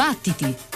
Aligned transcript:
Battiti! 0.00 0.69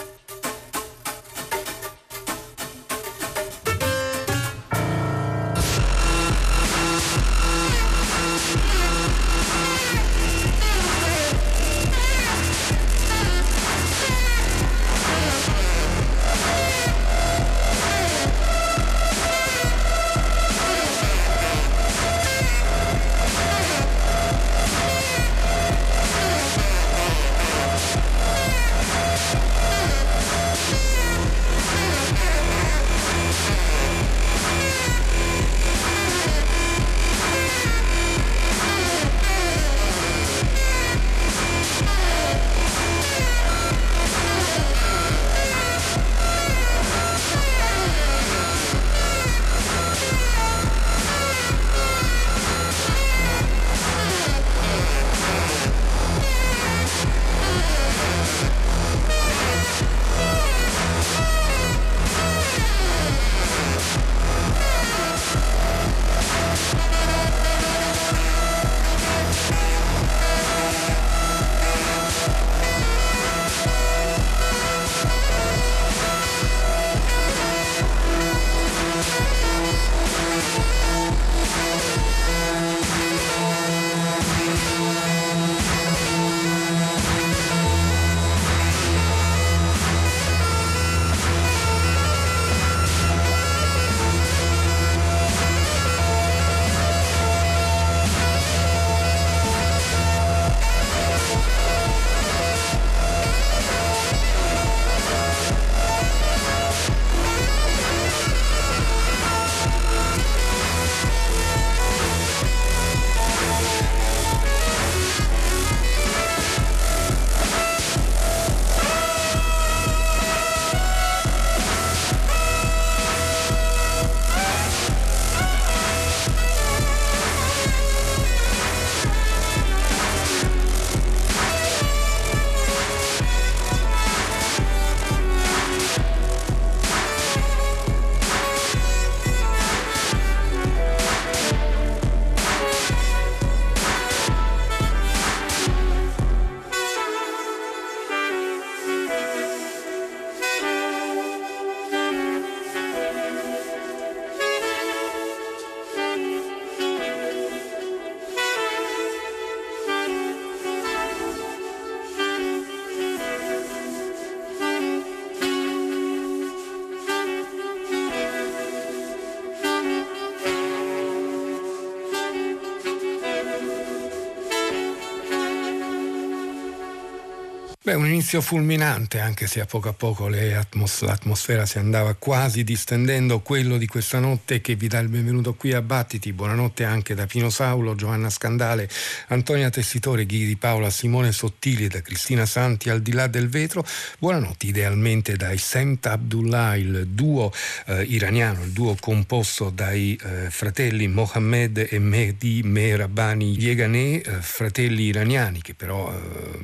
Beh, 177.86 177.92
un 177.92 178.06
inizio 178.06 178.40
fulminante, 178.40 179.20
anche 179.20 179.46
se 179.46 179.60
a 179.60 179.66
poco 179.66 179.90
a 179.90 179.92
poco 179.92 180.24
atmos- 180.24 181.02
l'atmosfera 181.02 181.66
si 181.66 181.76
andava 181.76 182.14
quasi 182.14 182.64
distendendo, 182.64 183.40
quello 183.40 183.76
di 183.76 183.86
questa 183.86 184.18
notte 184.20 184.62
che 184.62 184.74
vi 184.74 184.88
dà 184.88 185.00
il 185.00 185.08
benvenuto 185.08 185.52
qui 185.52 185.74
a 185.74 185.82
Battiti. 185.82 186.32
Buonanotte 186.32 186.84
anche 186.84 187.14
da 187.14 187.26
Pino 187.26 187.50
Saulo, 187.50 187.94
Giovanna 187.94 188.30
Scandale, 188.30 188.88
Antonia 189.28 189.68
Tessitore, 189.68 190.24
Ghidi 190.24 190.46
di 190.46 190.56
Paola, 190.56 190.88
Simone 190.88 191.30
Sottili, 191.32 191.88
da 191.88 192.00
Cristina 192.00 192.46
Santi 192.46 192.88
al 192.88 193.02
di 193.02 193.12
là 193.12 193.26
del 193.26 193.50
vetro. 193.50 193.84
Buonanotte 194.18 194.64
idealmente 194.64 195.36
dai 195.36 195.58
Semt 195.58 196.06
Abdullah, 196.06 196.76
il 196.76 197.08
duo 197.08 197.52
eh, 197.84 198.02
iraniano, 198.04 198.64
il 198.64 198.70
duo 198.70 198.96
composto 198.98 199.68
dai 199.68 200.18
eh, 200.24 200.48
fratelli 200.48 201.06
Mohammed 201.06 201.86
e 201.90 201.98
Mehdi 201.98 202.62
Mehrabani 202.64 203.58
Yeganeh, 203.58 204.22
eh, 204.22 204.30
fratelli 204.40 205.02
iraniani 205.02 205.60
che 205.60 205.74
però 205.74 206.10
eh, 206.10 206.58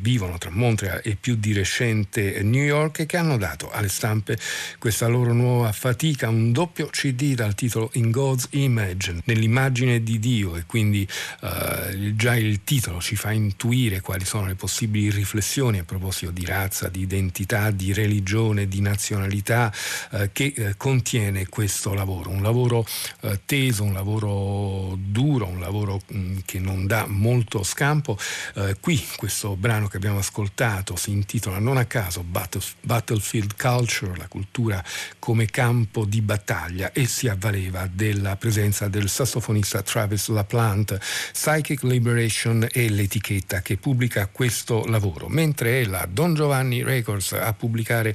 vivono 0.00 0.38
tra 0.38 0.52
Montreal 0.54 1.00
e 1.02 1.16
più 1.16 1.36
di 1.36 1.52
recente 1.52 2.42
New 2.42 2.62
York 2.62 3.06
che 3.06 3.16
hanno 3.16 3.36
dato 3.36 3.70
alle 3.70 3.88
stampe 3.88 4.38
questa 4.78 5.06
loro 5.06 5.32
nuova 5.32 5.72
fatica, 5.72 6.28
un 6.28 6.52
doppio 6.52 6.86
CD 6.86 7.34
dal 7.34 7.54
titolo 7.54 7.90
In 7.94 8.10
God's 8.10 8.48
Image, 8.50 9.22
nell'immagine 9.24 10.02
di 10.02 10.18
Dio 10.18 10.56
e 10.56 10.64
quindi 10.66 11.06
eh, 11.42 12.14
già 12.14 12.36
il 12.36 12.62
titolo 12.64 13.00
ci 13.00 13.16
fa 13.16 13.32
intuire 13.32 14.00
quali 14.00 14.24
sono 14.24 14.46
le 14.46 14.54
possibili 14.54 15.10
riflessioni 15.10 15.78
a 15.78 15.84
proposito 15.84 16.30
di 16.30 16.44
razza, 16.44 16.88
di 16.88 17.00
identità, 17.00 17.70
di 17.70 17.92
religione, 17.92 18.68
di 18.68 18.80
nazionalità 18.80 19.72
eh, 20.12 20.30
che 20.32 20.52
eh, 20.56 20.74
contiene 20.76 21.48
questo 21.48 21.94
lavoro, 21.94 22.30
un 22.30 22.42
lavoro 22.42 22.86
eh, 23.20 23.40
teso, 23.44 23.82
un 23.82 23.92
lavoro 23.92 24.96
duro, 24.98 25.46
un 25.46 25.60
lavoro 25.60 26.00
mh, 26.06 26.18
mm, 26.18 26.36
che 26.44 26.58
non 26.58 26.86
dà 26.86 27.06
molto 27.06 27.62
scampo. 27.62 28.16
Eh, 28.54 28.76
qui 28.80 29.02
questo 29.16 29.56
brano 29.56 29.88
che 29.88 29.96
abbiamo 29.96 30.18
ascoltato 30.18 30.43
ascoltato 30.44 30.96
si 30.96 31.10
intitola 31.10 31.58
non 31.58 31.78
a 31.78 31.86
caso 31.86 32.22
Battlefield 32.22 33.56
Culture, 33.56 34.16
la 34.16 34.28
cultura 34.28 34.84
come 35.18 35.46
campo 35.46 36.04
di 36.04 36.20
battaglia 36.20 36.92
e 36.92 37.06
si 37.06 37.28
avvaleva 37.28 37.88
della 37.90 38.36
presenza 38.36 38.88
del 38.88 39.08
sassofonista 39.08 39.82
Travis 39.82 40.28
LaPlante, 40.28 41.00
Psychic 41.32 41.82
Liberation 41.82 42.66
è 42.70 42.86
l'etichetta 42.88 43.62
che 43.62 43.78
pubblica 43.78 44.26
questo 44.26 44.84
lavoro, 44.84 45.28
mentre 45.28 45.80
è 45.80 45.84
la 45.86 46.06
Don 46.10 46.34
Giovanni 46.34 46.82
Records 46.82 47.32
a 47.32 47.52
pubblicare 47.54 48.14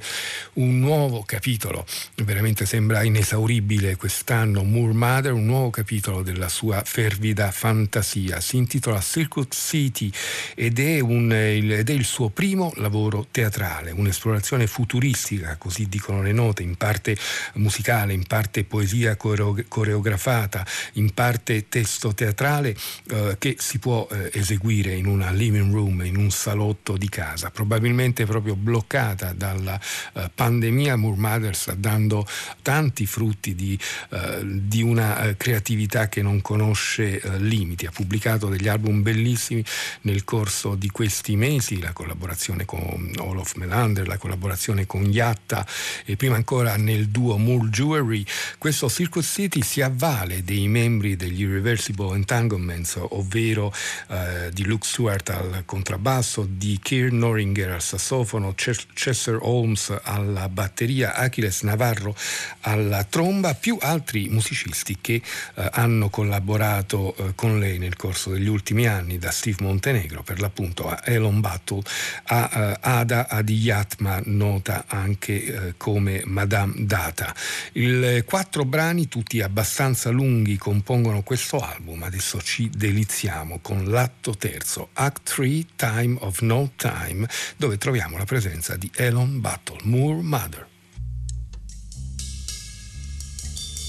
un 0.54 0.78
nuovo 0.78 1.24
capitolo, 1.24 1.84
veramente 2.24 2.64
sembra 2.64 3.02
inesauribile 3.02 3.96
quest'anno, 3.96 4.62
Moore 4.62 4.92
Mother, 4.92 5.32
un 5.32 5.46
nuovo 5.46 5.70
capitolo 5.70 6.22
della 6.22 6.48
sua 6.48 6.82
fervida 6.84 7.50
fantasia, 7.50 8.40
si 8.40 8.56
intitola 8.56 9.00
Circuit 9.00 9.52
City 9.52 10.10
ed 10.54 10.78
è, 10.78 11.00
un, 11.00 11.32
ed 11.32 11.88
è 11.88 11.92
il 11.92 12.04
suo 12.04 12.19
primo 12.28 12.72
lavoro 12.76 13.26
teatrale, 13.30 13.90
un'esplorazione 13.90 14.66
futuristica, 14.66 15.56
così 15.56 15.88
dicono 15.88 16.22
le 16.22 16.32
note, 16.32 16.62
in 16.62 16.76
parte 16.76 17.16
musicale, 17.54 18.12
in 18.12 18.24
parte 18.26 18.64
poesia 18.64 19.16
coreografata, 19.16 20.66
in 20.94 21.12
parte 21.14 21.68
testo 21.68 22.12
teatrale 22.14 22.76
eh, 23.08 23.36
che 23.38 23.56
si 23.58 23.78
può 23.78 24.06
eh, 24.10 24.30
eseguire 24.34 24.94
in 24.94 25.06
una 25.06 25.30
living 25.30 25.72
room, 25.72 26.02
in 26.04 26.16
un 26.16 26.30
salotto 26.30 26.96
di 26.96 27.08
casa, 27.08 27.50
probabilmente 27.50 28.26
proprio 28.26 28.54
bloccata 28.54 29.32
dalla 29.32 29.80
eh, 30.14 30.30
pandemia. 30.34 30.96
Moore 30.96 31.52
sta 31.54 31.74
dando 31.74 32.26
tanti 32.62 33.06
frutti 33.06 33.54
di, 33.54 33.78
eh, 34.10 34.40
di 34.44 34.82
una 34.82 35.22
eh, 35.22 35.36
creatività 35.36 36.08
che 36.08 36.22
non 36.22 36.40
conosce 36.40 37.20
eh, 37.20 37.38
limiti. 37.38 37.86
Ha 37.86 37.90
pubblicato 37.90 38.48
degli 38.48 38.68
album 38.68 39.02
bellissimi 39.02 39.64
nel 40.02 40.24
corso 40.24 40.74
di 40.74 40.90
questi 40.90 41.36
mesi, 41.36 41.80
la 41.80 41.92
collaborazione 41.92 42.09
collaborazione 42.10 42.64
con 42.64 43.12
Olof 43.18 43.54
Melander, 43.54 44.08
la 44.08 44.18
collaborazione 44.18 44.84
con 44.84 45.04
Yatta 45.04 45.64
e 46.04 46.16
prima 46.16 46.34
ancora 46.34 46.76
nel 46.76 47.08
duo 47.08 47.36
Moore 47.36 47.68
Jewelry. 47.68 48.24
Questo 48.58 48.90
Circus 48.90 49.26
City 49.26 49.62
si 49.62 49.80
avvale 49.80 50.42
dei 50.42 50.66
membri 50.66 51.14
degli 51.14 51.42
Irreversible 51.42 52.16
Entanglements, 52.16 52.98
ovvero 53.00 53.72
eh, 54.08 54.50
di 54.52 54.64
Luke 54.64 54.84
Stewart 54.86 55.28
al 55.30 55.62
contrabbasso, 55.64 56.46
di 56.50 56.80
Keir 56.82 57.12
Noringer 57.12 57.70
al 57.70 57.82
sassofono, 57.82 58.54
Chester 58.56 59.38
Holmes 59.40 59.96
alla 60.02 60.48
batteria, 60.48 61.14
Achilles 61.14 61.62
Navarro 61.62 62.16
alla 62.62 63.04
tromba, 63.04 63.54
più 63.54 63.78
altri 63.80 64.28
musicisti 64.28 64.98
che 65.00 65.22
eh, 65.54 65.68
hanno 65.72 66.10
collaborato 66.10 67.14
eh, 67.14 67.34
con 67.36 67.60
lei 67.60 67.78
nel 67.78 67.94
corso 67.94 68.30
degli 68.30 68.48
ultimi 68.48 68.88
anni, 68.88 69.18
da 69.18 69.30
Steve 69.30 69.58
Montenegro 69.60 70.24
per 70.24 70.40
l'appunto 70.40 70.88
a 70.88 71.00
Elon 71.04 71.40
Battle, 71.40 71.82
a 72.24 72.50
uh, 72.52 72.76
Ada 72.80 73.28
Adiyatma, 73.28 74.22
nota 74.26 74.84
anche 74.86 75.32
uh, 75.34 75.74
come 75.76 76.22
Madame 76.26 76.74
Data. 76.78 77.34
I 77.72 78.22
quattro 78.26 78.64
brani, 78.64 79.08
tutti 79.08 79.40
abbastanza 79.40 80.10
lunghi, 80.10 80.56
compongono 80.56 81.22
questo 81.22 81.58
album. 81.58 82.02
Adesso 82.02 82.40
ci 82.40 82.70
deliziamo 82.70 83.58
con 83.60 83.84
l'atto 83.84 84.36
terzo, 84.36 84.88
Act 84.92 85.34
3, 85.34 85.66
Time 85.76 86.16
of 86.20 86.40
No 86.40 86.70
Time, 86.76 87.28
dove 87.56 87.78
troviamo 87.78 88.16
la 88.18 88.24
presenza 88.24 88.76
di 88.76 88.90
Elon 88.94 89.40
Battle, 89.40 89.78
Moore 89.84 90.22
Mother. 90.22 90.68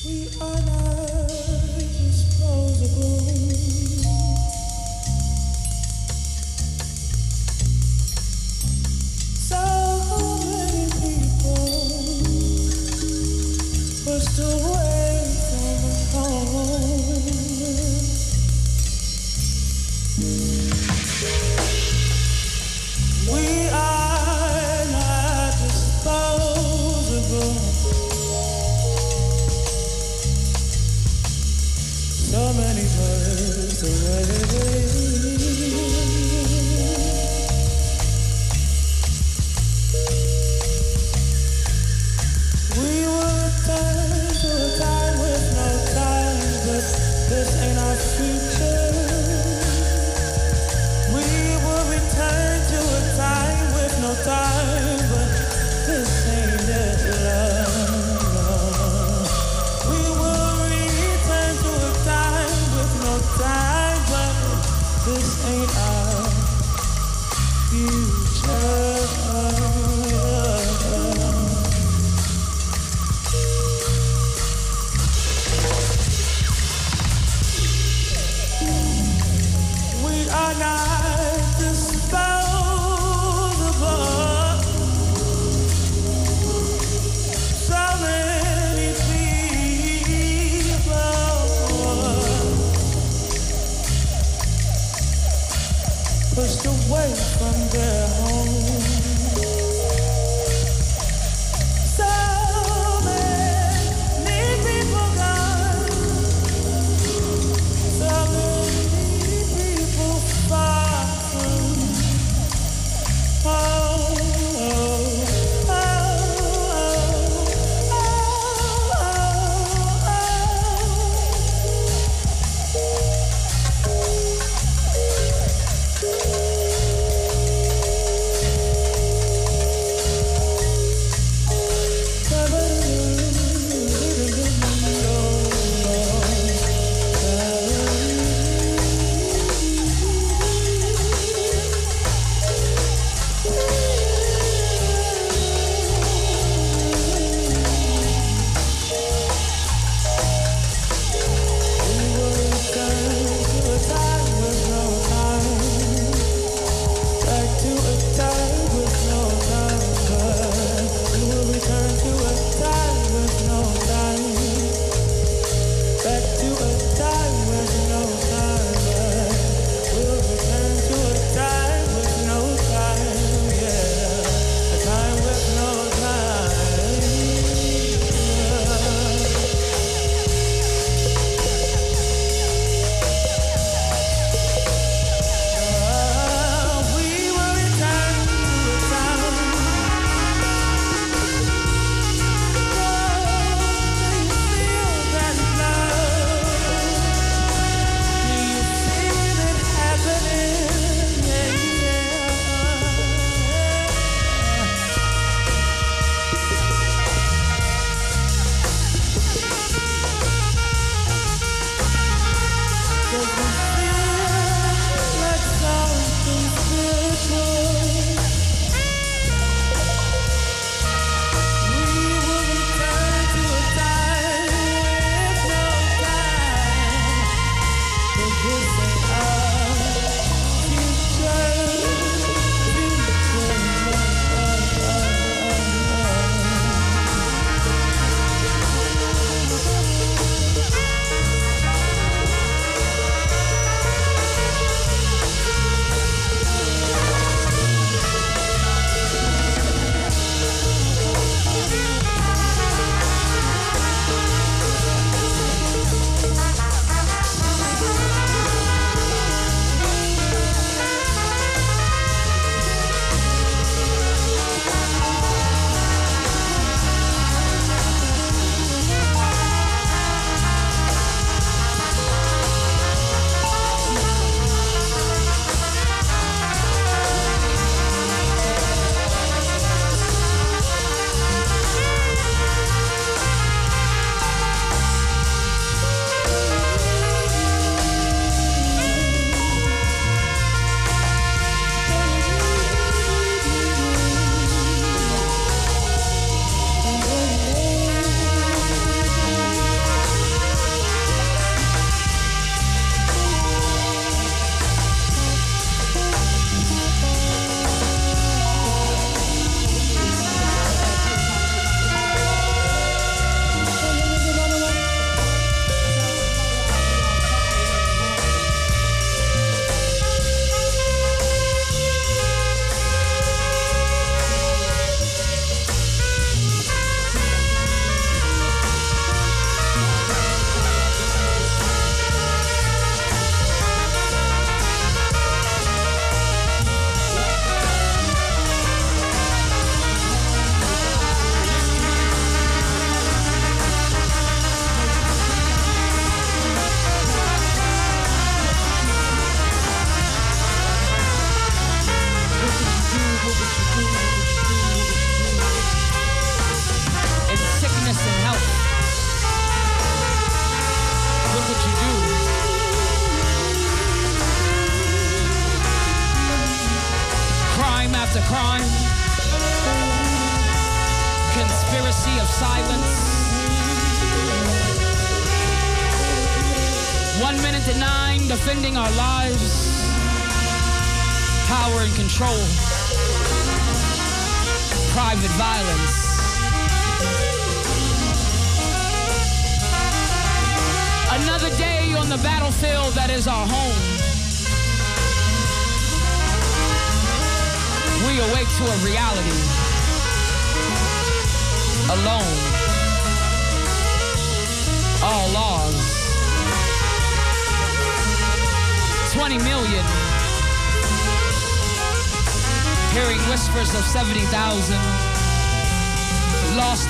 We 0.03 0.27
are 0.41 1.00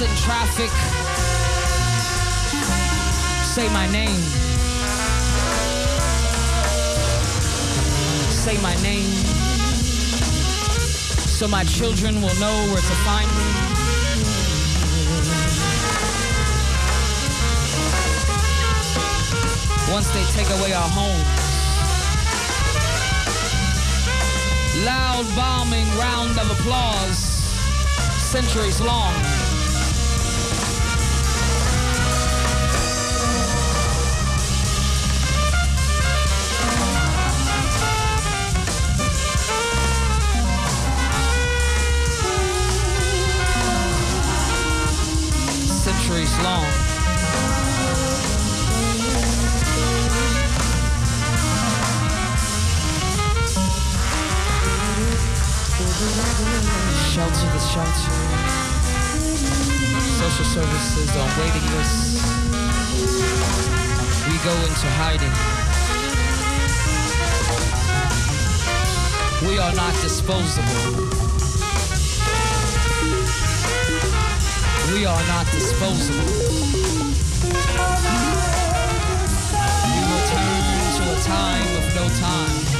in 0.01 0.15
traffic. 0.17 0.71
Say 3.45 3.69
my 3.69 3.87
name. 3.91 4.21
Say 8.31 8.57
my 8.61 8.75
name 8.81 9.41
so 11.41 11.47
my 11.47 11.63
children 11.63 12.21
will 12.21 12.35
know 12.35 12.55
where 12.69 12.83
to 12.83 12.95
find 13.01 13.27
me. 13.31 13.49
Once 19.91 20.07
they 20.11 20.23
take 20.35 20.47
away 20.59 20.71
our 20.71 20.87
homes, 20.87 21.25
loud 24.85 25.25
bombing 25.35 25.87
round 25.97 26.37
of 26.37 26.51
applause, 26.51 27.17
centuries 28.21 28.79
long. 28.79 29.40
Social 60.19 60.45
services 60.45 61.15
on 61.17 61.29
waiting 61.39 61.65
lists. 61.75 62.21
We 64.27 64.35
go 64.43 64.55
into 64.67 64.87
hiding. 65.01 65.33
We 69.47 69.57
are 69.57 69.73
not 69.73 69.93
disposable. 70.01 71.21
we 74.93 75.05
are 75.05 75.27
not 75.27 75.45
disposable. 75.51 76.25
We 79.87 79.99
will 80.07 80.23
turn 80.27 80.63
to 80.97 81.03
a 81.11 81.21
time 81.23 81.77
of 81.77 81.95
no 81.95 82.09
time. 82.19 82.70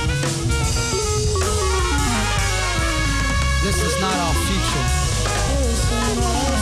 This 3.71 3.83
is 3.83 4.01
not 4.01 4.13
our 4.13 4.33
future. 4.47 6.60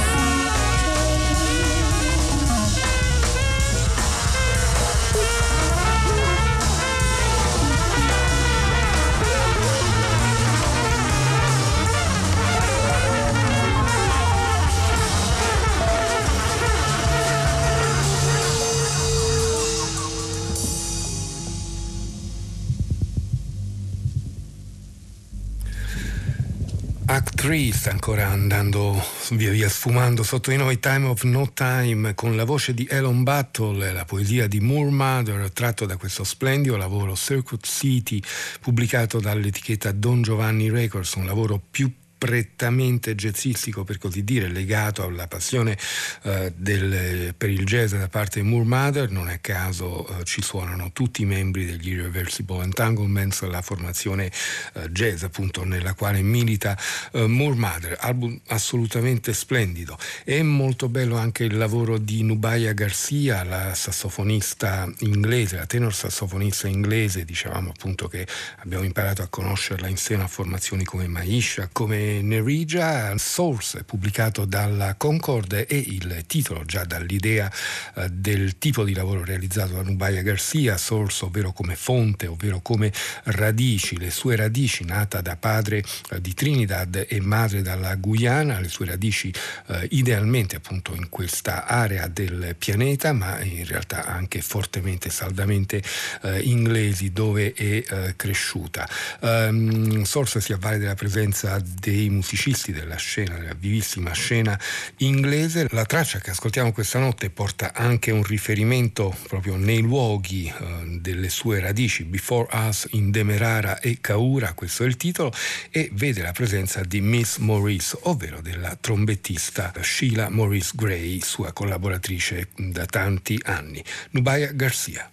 Tree 27.39 27.72
sta 27.72 27.91
ancora 27.91 28.27
andando 28.27 29.01
via 29.29 29.51
via 29.51 29.69
sfumando 29.69 30.24
sotto 30.24 30.50
di 30.50 30.58
noi 30.58 30.77
Time 30.77 31.08
of 31.08 31.24
No 31.24 31.50
Time 31.53 32.13
con 32.13 32.36
la 32.36 32.43
voce 32.43 32.74
di 32.74 32.86
Elon 32.89 33.24
Battle, 33.24 33.93
la 33.93 34.03
poesia 34.03 34.46
di 34.46 34.60
Moore 34.60 34.91
Mother 34.91 35.50
tratto 35.51 35.86
da 35.86 35.96
questo 35.96 36.25
splendido 36.25 36.75
lavoro 36.75 37.15
Circuit 37.15 37.65
City 37.65 38.22
pubblicato 38.60 39.22
dall'etichetta 39.22 39.93
Don 39.93 40.22
Giovanni 40.22 40.69
Records, 40.69 41.13
un 41.13 41.25
lavoro 41.25 41.62
più 41.72 41.89
prettamente 42.20 43.16
jazzistico 43.16 43.86
per 43.86 43.98
così 43.98 44.24
dire, 44.26 44.50
legato 44.50 45.04
alla 45.04 45.28
passione 45.28 45.78
eh, 46.24 46.52
del, 46.54 47.34
per 47.36 47.50
il 47.50 47.64
jazz 47.64 47.96
da 47.96 48.10
parte 48.10 48.42
di 48.42 48.48
Moore 48.48 48.66
Mother, 48.66 49.10
non 49.10 49.30
a 49.30 49.38
caso 49.40 50.06
eh, 50.06 50.26
ci 50.26 50.42
suonano 50.42 50.92
tutti 50.92 51.22
i 51.22 51.26
membri 51.26 51.66
degli 51.66 51.92
Irreversible 51.92 52.62
Entanglements, 52.64 53.42
la 53.44 53.62
formazione 53.62 54.30
eh, 54.74 54.90
jazz 54.90 55.24
appunto 55.24 55.64
nella 55.64 55.94
quale 55.94 56.22
milita 56.22 56.78
eh, 57.14 57.26
Moore 57.26 57.56
Mother, 57.56 57.98
album 58.02 58.38
assolutamente 58.48 59.34
splendido. 59.34 59.98
È 60.26 60.42
molto 60.42 60.90
bello 60.90 61.18
anche 61.18 61.46
il 61.46 61.58
lavoro 61.58 61.98
di 61.98 62.22
Nubaya 62.24 62.74
Garcia, 62.74 63.46
la 63.46 63.74
sassofonista 63.74 64.92
inglese, 65.00 65.56
la 65.56 65.66
tenor 65.66 65.96
sassofonista 65.96 66.68
inglese, 66.68 67.24
dicevamo 67.24 67.70
appunto 67.70 68.10
che 68.10 68.28
abbiamo 68.58 68.84
imparato 68.84 69.22
a 69.22 69.28
conoscerla 69.28 69.88
insieme 69.88 70.24
a 70.24 70.28
formazioni 70.28 70.84
come 70.84 71.08
Maisha, 71.08 71.70
come 71.72 72.09
Nerigia, 72.22 73.16
Source, 73.18 73.84
pubblicato 73.84 74.46
dalla 74.46 74.96
Concord 74.96 75.54
e 75.54 75.78
il 75.78 76.24
titolo 76.25 76.66
già 76.66 76.84
dall'idea 76.84 77.51
eh, 77.96 78.10
del 78.10 78.58
tipo 78.58 78.84
di 78.84 78.94
lavoro 78.94 79.24
realizzato 79.24 79.74
da 79.74 79.82
Nubaya 79.84 80.22
Garcia, 80.22 80.78
Source 80.78 81.25
ovvero 81.25 81.51
come 81.51 81.75
fonte, 81.75 82.28
ovvero 82.28 82.62
come 82.62 82.92
radici, 83.25 83.98
le 83.98 84.10
sue 84.12 84.36
radici 84.36 84.84
nata 84.84 85.22
da 85.22 85.36
padre 85.36 85.84
eh, 86.12 86.22
di 86.22 86.34
Trinidad 86.34 87.06
e 87.08 87.22
madre 87.22 87.62
dalla 87.62 87.96
Guyana, 87.96 88.60
le 88.60 88.70
sue 88.70 88.86
radici 88.86 89.34
eh, 89.68 89.88
idealmente 89.92 90.56
appunto 90.56 90.96
in 90.96 91.10
questa 91.10 91.66
area 91.66 92.08
del 92.08 92.56
pianeta, 92.58 93.13
ma 93.13 93.39
in 93.42 93.66
realtà 93.66 94.06
anche 94.06 94.42
fortemente, 94.42 95.10
saldamente 95.10 95.82
eh, 96.24 96.42
inglesi 96.42 97.12
dove 97.12 97.54
è 97.54 98.13
cresciuta. 98.16 98.88
Um, 99.22 100.04
Source 100.04 100.42
si 100.42 100.54
avvale 100.54 100.78
della 100.78 100.96
presenza 100.96 101.60
dei 101.60 101.99
dei 102.00 102.10
musicisti 102.10 102.72
della 102.72 102.96
scena, 102.96 103.38
della 103.38 103.53
vivissima 103.53 104.13
scena 104.13 104.58
inglese. 104.98 105.68
La 105.72 105.86
traccia 105.86 106.20
che 106.20 106.29
ascoltiamo 106.29 106.72
questa 106.72 107.00
notte 107.00 107.29
porta 107.29 107.74
anche 107.74 108.12
un 108.12 108.24
riferimento 108.24 109.13
proprio 109.27 109.58
nei 109.58 109.82
luoghi 109.82 110.48
eh, 110.48 111.00
delle 111.00 111.29
sue 111.29 111.60
radici, 111.60 112.06
Before 112.06 112.48
Us 112.51 112.88
in 112.91 113.12
Demerara 113.12 113.79
e 113.79 113.98
Kaura, 114.00 114.53
questo 114.53 114.84
è 114.84 114.88
il 114.88 114.96
titolo, 114.96 115.34
e 115.70 115.89
vede 115.94 116.22
la 116.22 116.32
presenza 116.32 116.84
di 116.84 117.01
Miss 117.01 117.38
Maurice, 117.38 117.98
ovvero 118.03 118.39
della 118.39 118.77
trombettista 118.79 119.74
Sheila 119.82 120.29
Maurice 120.29 120.72
Gray, 120.75 121.20
sua 121.20 121.51
collaboratrice 121.51 122.50
da 122.56 122.86
tanti 122.86 123.38
anni. 123.44 123.84
Nubaya 124.12 124.51
Garcia. 124.53 125.12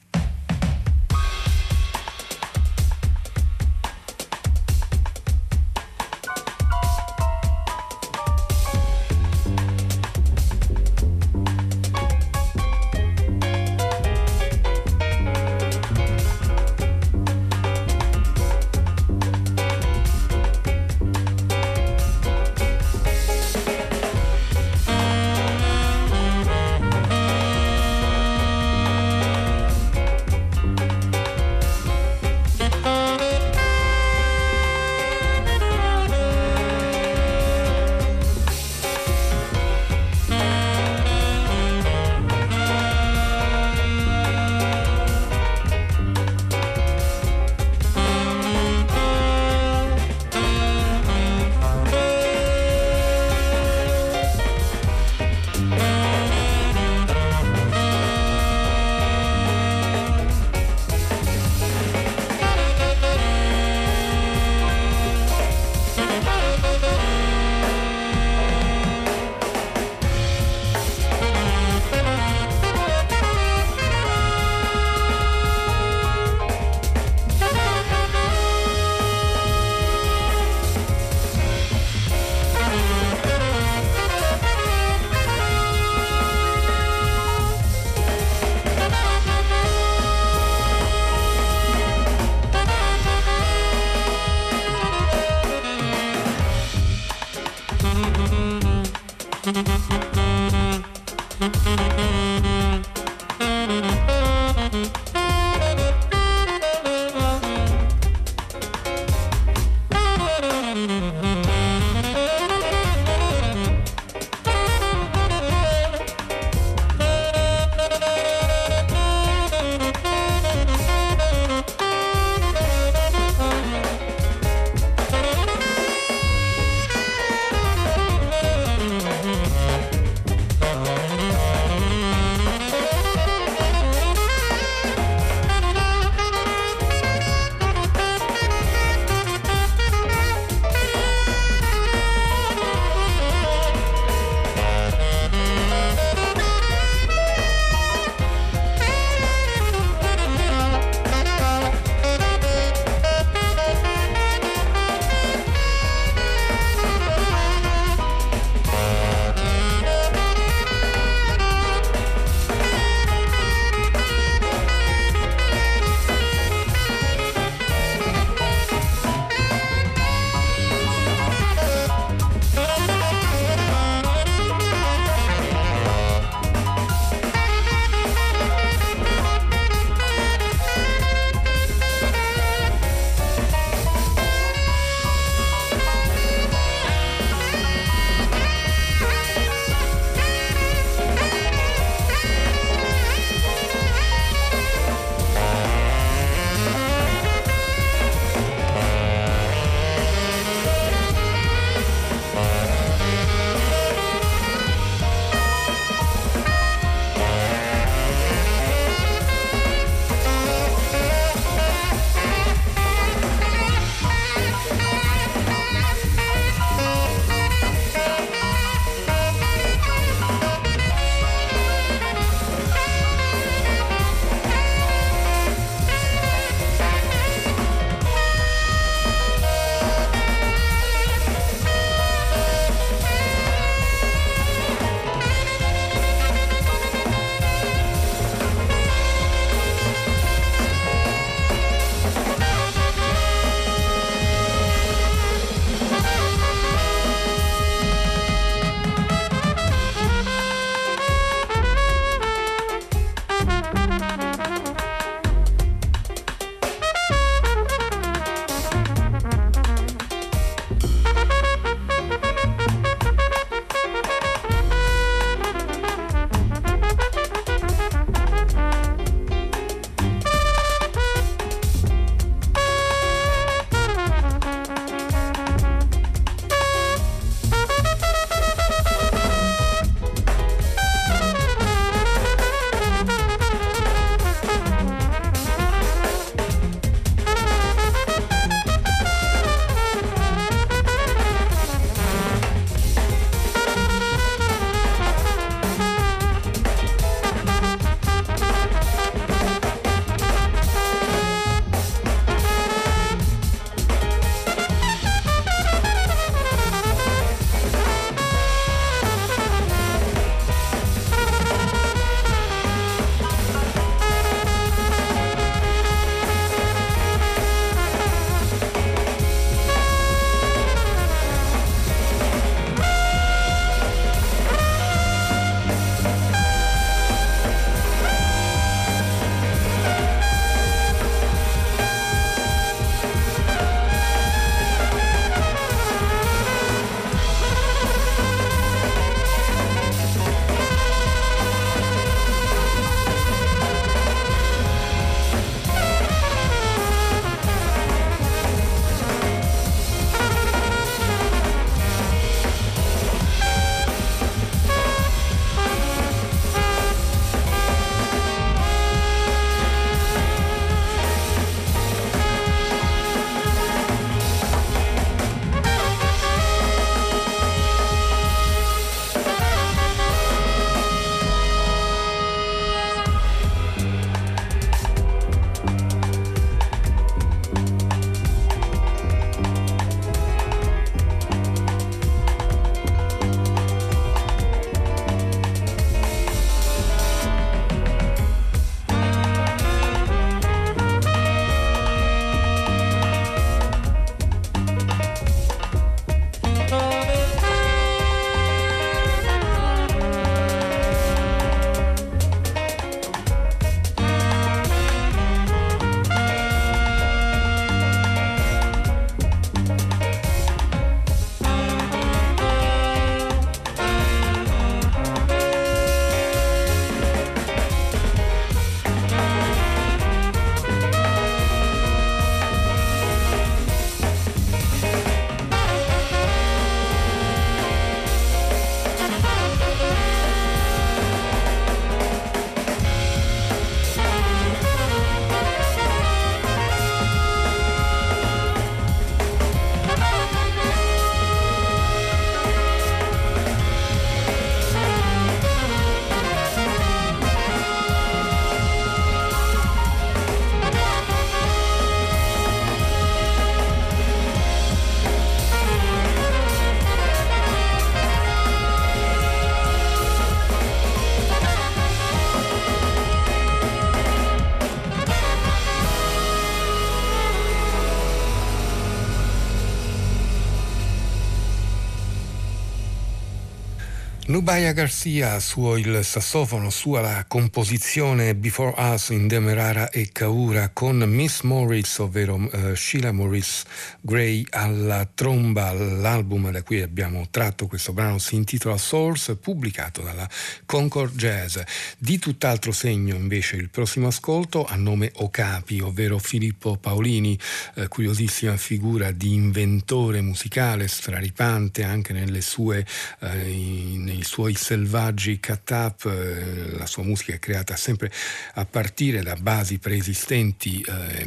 Nubaya 474.37 474.73
Garcia, 474.73 475.41
suo 475.41 475.79
il 475.79 476.05
sassofono, 476.05 476.69
sua 476.69 477.01
la 477.01 477.25
composizione 477.27 478.35
Before 478.35 478.75
Us 478.77 479.09
in 479.09 479.29
Demerara 479.29 479.89
e 479.89 480.11
Kaura 480.13 480.69
con 480.75 480.99
Miss 480.99 481.41
Morris, 481.41 481.97
ovvero 482.01 482.35
uh, 482.35 482.75
Sheila 482.75 483.13
Morris 483.13 483.65
Gray 484.03 484.45
alla 484.51 485.09
tromba. 485.15 485.73
L'album 485.73 486.51
da 486.51 486.63
cui 486.63 486.83
abbiamo 486.83 487.27
tratto 487.31 487.67
questo 487.67 487.95
brano 487.95 488.19
si 488.19 488.35
intitola 488.35 488.77
Source, 488.77 489.37
pubblicato 489.37 490.03
dalla 490.03 490.29
Concord 490.67 491.15
Jazz. 491.15 491.59
Di 491.97 492.19
tutt'altro 492.19 492.73
segno 492.73 493.15
invece 493.15 493.57
il 493.57 493.71
prossimo 493.71 494.09
ascolto 494.09 494.67
a 494.67 494.75
nome 494.75 495.11
Ocapi, 495.15 495.81
ovvero 495.81 496.19
Filippo 496.19 496.77
Paolini, 496.77 497.39
eh, 497.75 497.89
curiosissima 497.89 498.57
figura 498.57 499.13
di 499.13 499.33
inventore 499.33 500.21
musicale, 500.21 500.89
straripante 500.89 501.83
anche 501.83 502.13
sue... 502.41 502.85
Eh, 503.21 503.95
i 504.17 504.25
suoi 504.25 504.55
selvaggi 504.55 505.39
cut-up, 505.41 506.07
eh, 506.07 506.77
la 506.77 506.87
sua 506.87 507.03
musica 507.03 507.35
è 507.35 507.39
creata 507.39 507.77
sempre 507.77 508.11
a 508.55 508.65
partire 508.65 509.23
da 509.23 509.37
basi 509.37 509.79
preesistenti, 509.79 510.81
eh, 510.81 511.27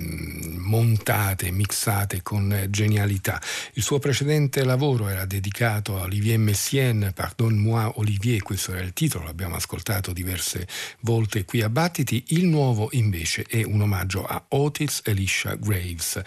montate, 0.57 1.51
mixate 1.51 2.21
con 2.21 2.67
genialità. 2.69 3.41
Il 3.73 3.83
suo 3.83 3.99
precedente 3.99 4.63
lavoro 4.63 5.07
era 5.07 5.25
dedicato 5.25 5.99
a 5.99 6.03
Olivier 6.03 6.37
Messiaen, 6.37 7.11
Pardon-moi 7.13 7.91
Olivier, 7.95 8.41
questo 8.41 8.73
era 8.73 8.81
il 8.81 8.93
titolo, 8.93 9.28
l'abbiamo 9.29 9.55
ascoltato 9.55 10.11
diverse 10.11 10.67
volte 11.01 11.45
qui 11.45 11.61
a 11.61 11.69
Battiti. 11.69 12.23
Il 12.29 12.45
nuovo 12.45 12.89
invece 12.91 13.45
è 13.47 13.63
un 13.63 13.81
omaggio 13.81 14.25
a 14.25 14.43
Otis 14.49 15.01
Elisha 15.05 15.55
Graves, 15.55 16.21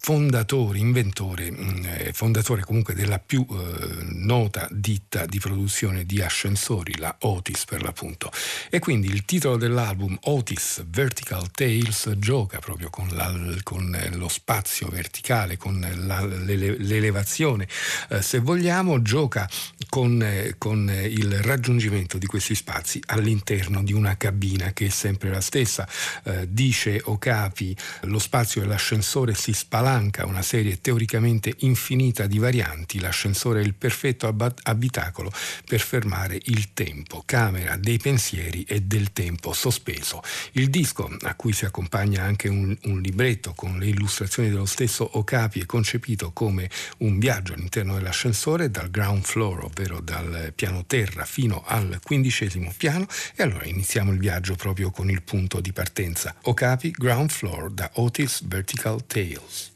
fondatore, 0.00 0.78
inventore, 0.78 1.50
mm, 1.50 1.84
eh, 1.84 2.10
fondatore 2.12 2.62
comunque 2.62 2.94
della 2.94 3.18
più 3.18 3.46
eh, 3.48 4.04
nota 4.14 4.68
ditta 4.70 5.26
di 5.26 5.38
produzione 5.38 6.04
di 6.04 6.20
ascensori, 6.20 6.98
la 6.98 7.14
Otis 7.20 7.64
per 7.64 7.82
l'appunto. 7.82 8.32
E 8.68 8.80
quindi 8.80 9.06
il 9.06 9.24
titolo 9.24 9.56
dell'album 9.56 10.18
Otis 10.22 10.84
Vertical 10.88 11.50
Tales 11.52 12.14
gioca 12.18 12.58
proprio 12.58 12.90
con, 12.90 13.08
la, 13.12 13.32
con 13.62 13.96
lo 14.14 14.28
spazio 14.28 14.88
verticale, 14.88 15.56
con 15.56 15.78
la, 15.80 16.24
l'elevazione, 16.24 17.68
eh, 18.08 18.22
se 18.22 18.40
vogliamo, 18.40 19.02
gioca 19.02 19.48
con, 19.88 20.20
eh, 20.22 20.56
con 20.58 20.90
il 20.90 21.40
raggiungimento 21.42 22.18
di 22.18 22.26
questi 22.40 22.54
spazi 22.54 23.02
all'interno 23.08 23.82
di 23.82 23.92
una 23.92 24.16
cabina 24.16 24.72
che 24.72 24.86
è 24.86 24.88
sempre 24.88 25.28
la 25.28 25.42
stessa. 25.42 25.86
Eh, 26.24 26.46
dice 26.50 26.98
Okapi, 27.04 27.76
lo 28.04 28.18
spazio 28.18 28.62
dell'ascensore 28.62 29.34
si 29.34 29.52
spalanca, 29.52 30.24
una 30.24 30.40
serie 30.40 30.80
teoricamente 30.80 31.52
infinita 31.58 32.26
di 32.26 32.38
varianti, 32.38 32.98
l'ascensore 32.98 33.60
è 33.60 33.64
il 33.64 33.74
perfetto 33.74 34.34
abitacolo 34.62 35.30
per 35.66 35.80
fermare 35.80 36.40
il 36.44 36.72
tempo, 36.72 37.22
camera 37.26 37.76
dei 37.76 37.98
pensieri 37.98 38.64
e 38.64 38.80
del 38.80 39.12
tempo 39.12 39.52
sospeso. 39.52 40.22
Il 40.52 40.70
disco, 40.70 41.14
a 41.20 41.34
cui 41.34 41.52
si 41.52 41.66
accompagna 41.66 42.22
anche 42.22 42.48
un, 42.48 42.74
un 42.84 43.00
libretto 43.02 43.52
con 43.52 43.78
le 43.78 43.86
illustrazioni 43.86 44.48
dello 44.48 44.64
stesso 44.64 45.18
Okapi, 45.18 45.60
è 45.60 45.66
concepito 45.66 46.32
come 46.32 46.70
un 46.98 47.18
viaggio 47.18 47.52
all'interno 47.52 47.96
dell'ascensore 47.96 48.70
dal 48.70 48.90
ground 48.90 49.24
floor, 49.24 49.64
ovvero 49.64 50.00
dal 50.00 50.54
piano 50.56 50.86
terra, 50.86 51.26
fino 51.26 51.62
al 51.66 52.00
quindicesimo 52.02 52.28
piano 52.76 53.06
e 53.34 53.42
allora 53.42 53.66
iniziamo 53.66 54.12
il 54.12 54.18
viaggio 54.18 54.54
proprio 54.54 54.90
con 54.90 55.10
il 55.10 55.22
punto 55.22 55.60
di 55.60 55.72
partenza. 55.72 56.34
Okapi 56.42 56.90
Ground 56.90 57.30
Floor 57.30 57.70
da 57.70 57.90
Otis 57.94 58.46
Vertical 58.46 59.04
Tales. 59.06 59.72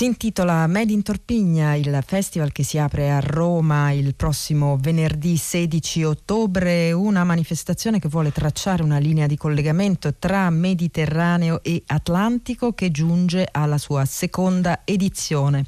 Si 0.00 0.06
intitola 0.06 0.66
Made 0.66 0.92
in 0.92 1.02
Torpigna, 1.02 1.74
il 1.74 2.02
festival 2.06 2.52
che 2.52 2.62
si 2.62 2.78
apre 2.78 3.10
a 3.10 3.20
Roma 3.20 3.90
il 3.90 4.14
prossimo 4.14 4.78
venerdì 4.80 5.36
16 5.36 6.04
ottobre, 6.04 6.90
una 6.92 7.22
manifestazione 7.22 7.98
che 7.98 8.08
vuole 8.08 8.32
tracciare 8.32 8.82
una 8.82 8.96
linea 8.96 9.26
di 9.26 9.36
collegamento 9.36 10.14
tra 10.14 10.48
Mediterraneo 10.48 11.62
e 11.62 11.82
Atlantico 11.84 12.72
che 12.72 12.90
giunge 12.90 13.46
alla 13.50 13.76
sua 13.76 14.06
seconda 14.06 14.80
edizione. 14.84 15.66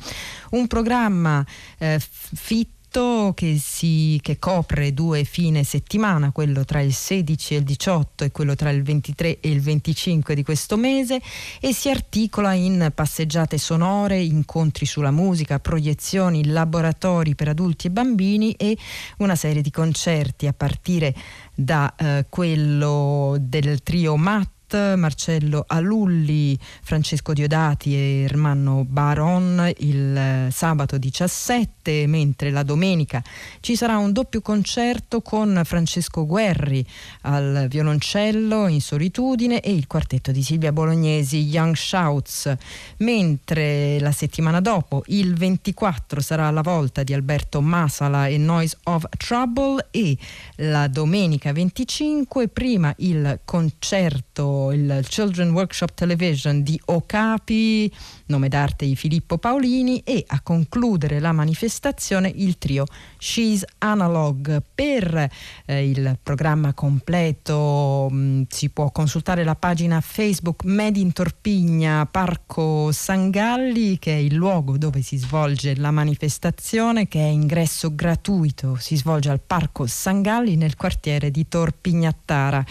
Un 0.52 0.66
programma 0.66 1.44
eh, 1.76 2.00
fitto 2.00 2.81
progetto 2.92 3.32
che, 3.34 3.58
si, 3.58 4.18
che 4.22 4.38
copre 4.38 4.92
due 4.92 5.24
fine 5.24 5.64
settimana, 5.64 6.30
quello 6.30 6.64
tra 6.64 6.80
il 6.80 6.92
16 6.92 7.54
e 7.54 7.56
il 7.58 7.64
18 7.64 8.24
e 8.24 8.30
quello 8.30 8.54
tra 8.54 8.70
il 8.70 8.82
23 8.82 9.40
e 9.40 9.48
il 9.48 9.60
25 9.60 10.34
di 10.34 10.44
questo 10.44 10.76
mese 10.76 11.20
e 11.60 11.72
si 11.72 11.88
articola 11.88 12.52
in 12.52 12.92
passeggiate 12.94 13.56
sonore, 13.56 14.20
incontri 14.20 14.84
sulla 14.84 15.10
musica, 15.10 15.58
proiezioni, 15.58 16.46
laboratori 16.46 17.34
per 17.34 17.48
adulti 17.48 17.86
e 17.86 17.90
bambini 17.90 18.52
e 18.52 18.76
una 19.18 19.36
serie 19.36 19.62
di 19.62 19.70
concerti 19.70 20.46
a 20.46 20.52
partire 20.52 21.14
da 21.54 21.94
eh, 21.96 22.26
quello 22.28 23.36
del 23.40 23.82
trio 23.82 24.16
Matt 24.16 24.61
Marcello 24.74 25.64
Alulli, 25.66 26.58
Francesco 26.82 27.32
Diodati 27.32 27.94
e 27.94 28.22
Ermanno 28.22 28.84
Baron 28.84 29.70
il 29.78 30.16
eh, 30.16 30.48
sabato 30.50 30.98
17, 30.98 32.06
mentre 32.06 32.50
la 32.50 32.62
domenica 32.62 33.22
ci 33.60 33.76
sarà 33.76 33.96
un 33.98 34.12
doppio 34.12 34.40
concerto 34.40 35.20
con 35.20 35.60
Francesco 35.64 36.26
Guerri 36.26 36.86
al 37.22 37.66
violoncello 37.68 38.68
in 38.68 38.80
solitudine 38.80 39.60
e 39.60 39.72
il 39.72 39.86
quartetto 39.86 40.32
di 40.32 40.42
Silvia 40.42 40.72
Bolognesi 40.72 41.38
Young 41.38 41.74
Shouts, 41.74 42.54
mentre 42.98 43.98
la 44.00 44.12
settimana 44.12 44.60
dopo, 44.60 45.02
il 45.06 45.34
24, 45.34 46.20
sarà 46.20 46.50
la 46.50 46.62
volta 46.62 47.02
di 47.02 47.12
Alberto 47.12 47.60
Masala 47.60 48.26
e 48.26 48.38
Noise 48.38 48.78
of 48.84 49.04
Trouble 49.16 49.86
e 49.90 50.16
la 50.56 50.88
domenica 50.88 51.52
25 51.52 52.48
prima 52.48 52.92
il 52.98 53.40
concerto, 53.44 54.61
il 54.70 55.04
Children 55.08 55.50
Workshop 55.50 55.94
Television 55.94 56.62
di 56.62 56.80
Ocapi, 56.84 57.92
nome 58.32 58.48
d'arte 58.48 58.86
di 58.86 58.96
Filippo 58.96 59.36
Paolini 59.36 60.00
e 60.00 60.24
a 60.26 60.40
concludere 60.40 61.20
la 61.20 61.32
manifestazione 61.32 62.32
il 62.34 62.56
trio 62.56 62.86
She's 63.18 63.62
Analog. 63.78 64.62
Per 64.74 65.28
eh, 65.66 65.88
il 65.88 66.18
programma 66.22 66.72
completo 66.72 68.08
mh, 68.10 68.16
mm, 68.16 68.42
si 68.48 68.70
può 68.70 68.90
consultare 68.90 69.44
la 69.44 69.54
pagina 69.54 70.00
Facebook 70.00 70.64
Made 70.64 70.98
in 70.98 71.12
Torpigna 71.12 72.06
Parco 72.06 72.90
San 72.92 73.30
Galli 73.30 73.98
che 73.98 74.14
è 74.14 74.18
il 74.18 74.34
luogo 74.34 74.78
dove 74.78 75.02
si 75.02 75.18
svolge 75.18 75.76
la 75.76 75.90
manifestazione 75.90 77.08
che 77.08 77.20
è 77.20 77.28
ingresso 77.28 77.94
gratuito, 77.94 78.76
si 78.76 78.96
svolge 78.96 79.28
al 79.28 79.40
Parco 79.40 79.86
San 79.86 80.22
Galli 80.22 80.56
nel 80.56 80.76
quartiere 80.76 81.30
di 81.30 81.46
Torpignattara. 81.46 82.64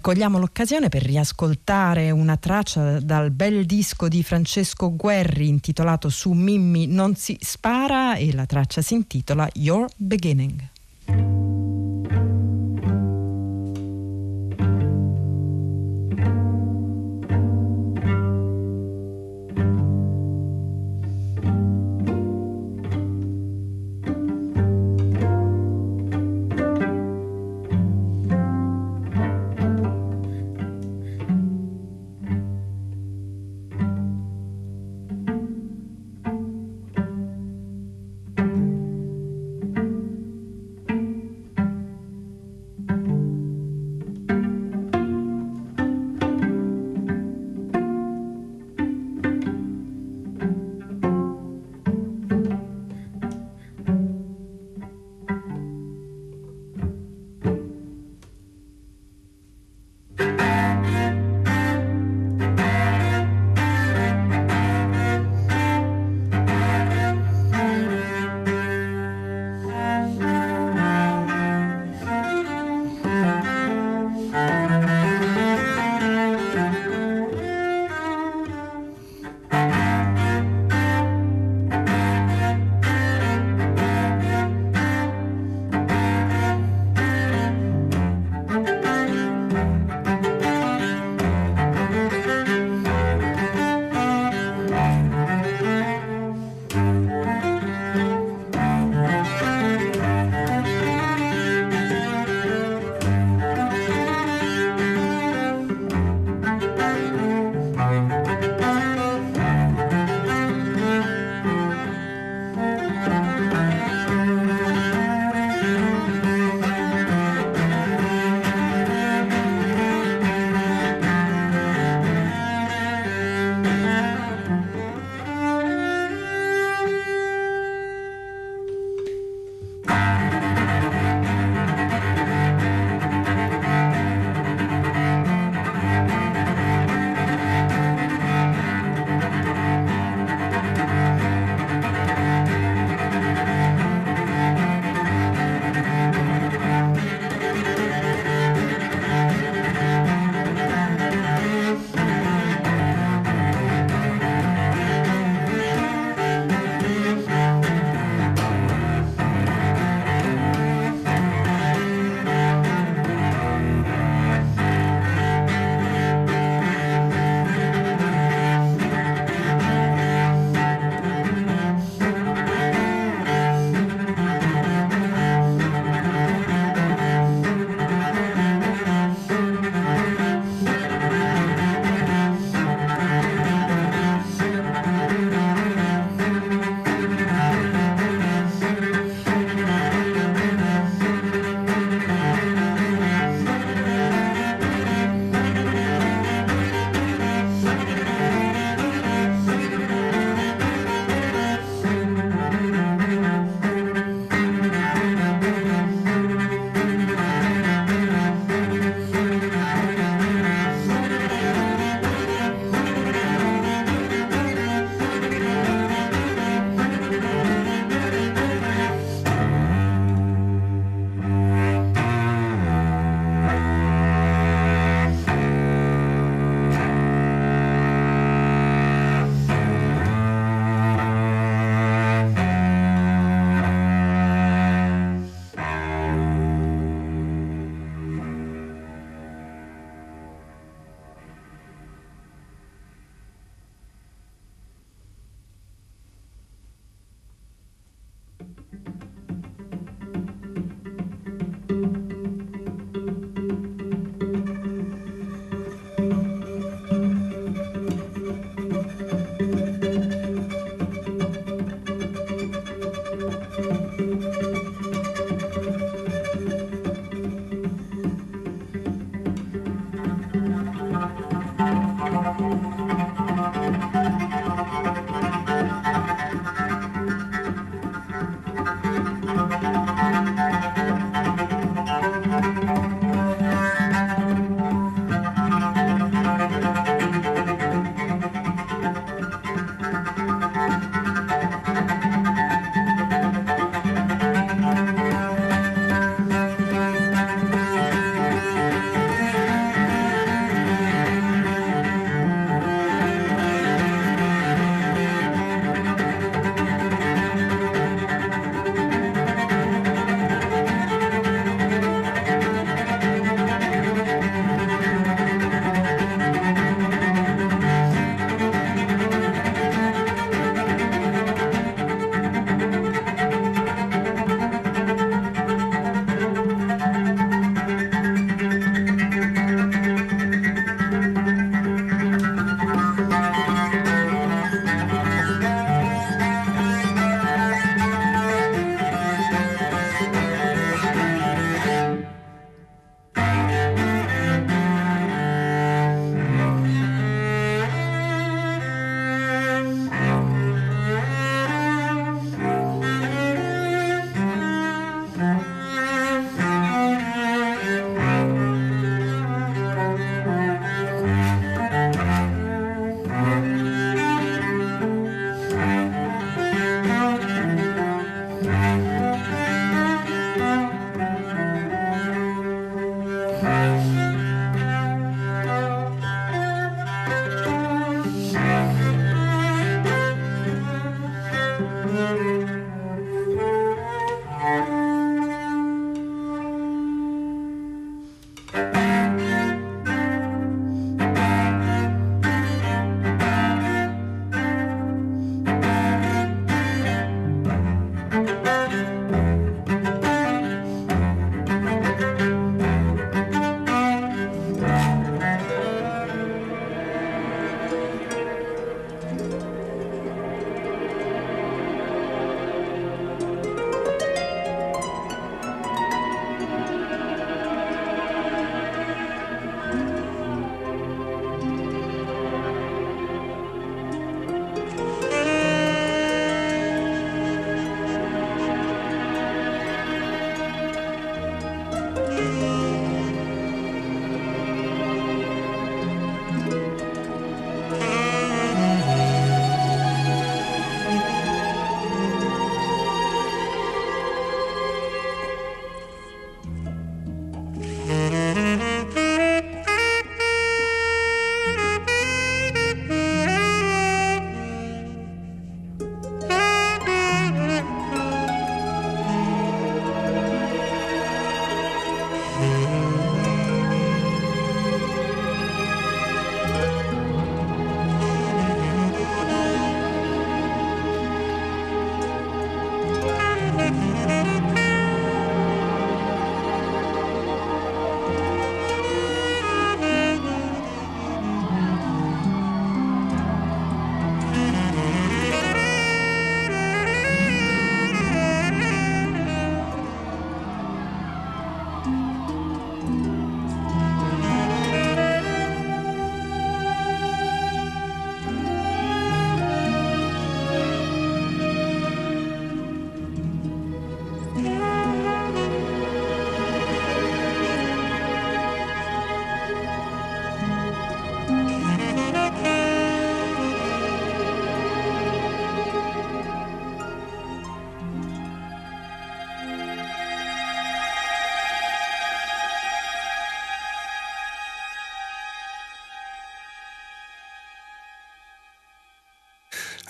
Cogliamo 0.00 0.38
l'occasione 0.38 0.88
per 0.88 1.02
riascoltare 1.02 2.10
una 2.10 2.36
traccia 2.36 3.00
dal 3.00 3.30
bel 3.30 3.64
disco 3.64 4.08
di 4.08 4.22
Francesco 4.22 4.90
Guerri 5.06 5.46
intitolato 5.46 6.08
Su 6.08 6.32
Mimmi 6.32 6.88
non 6.88 7.14
si 7.14 7.38
spara 7.40 8.16
e 8.16 8.32
la 8.34 8.44
traccia 8.44 8.82
si 8.82 8.94
intitola 8.94 9.48
Your 9.52 9.86
Beginning. 9.94 10.68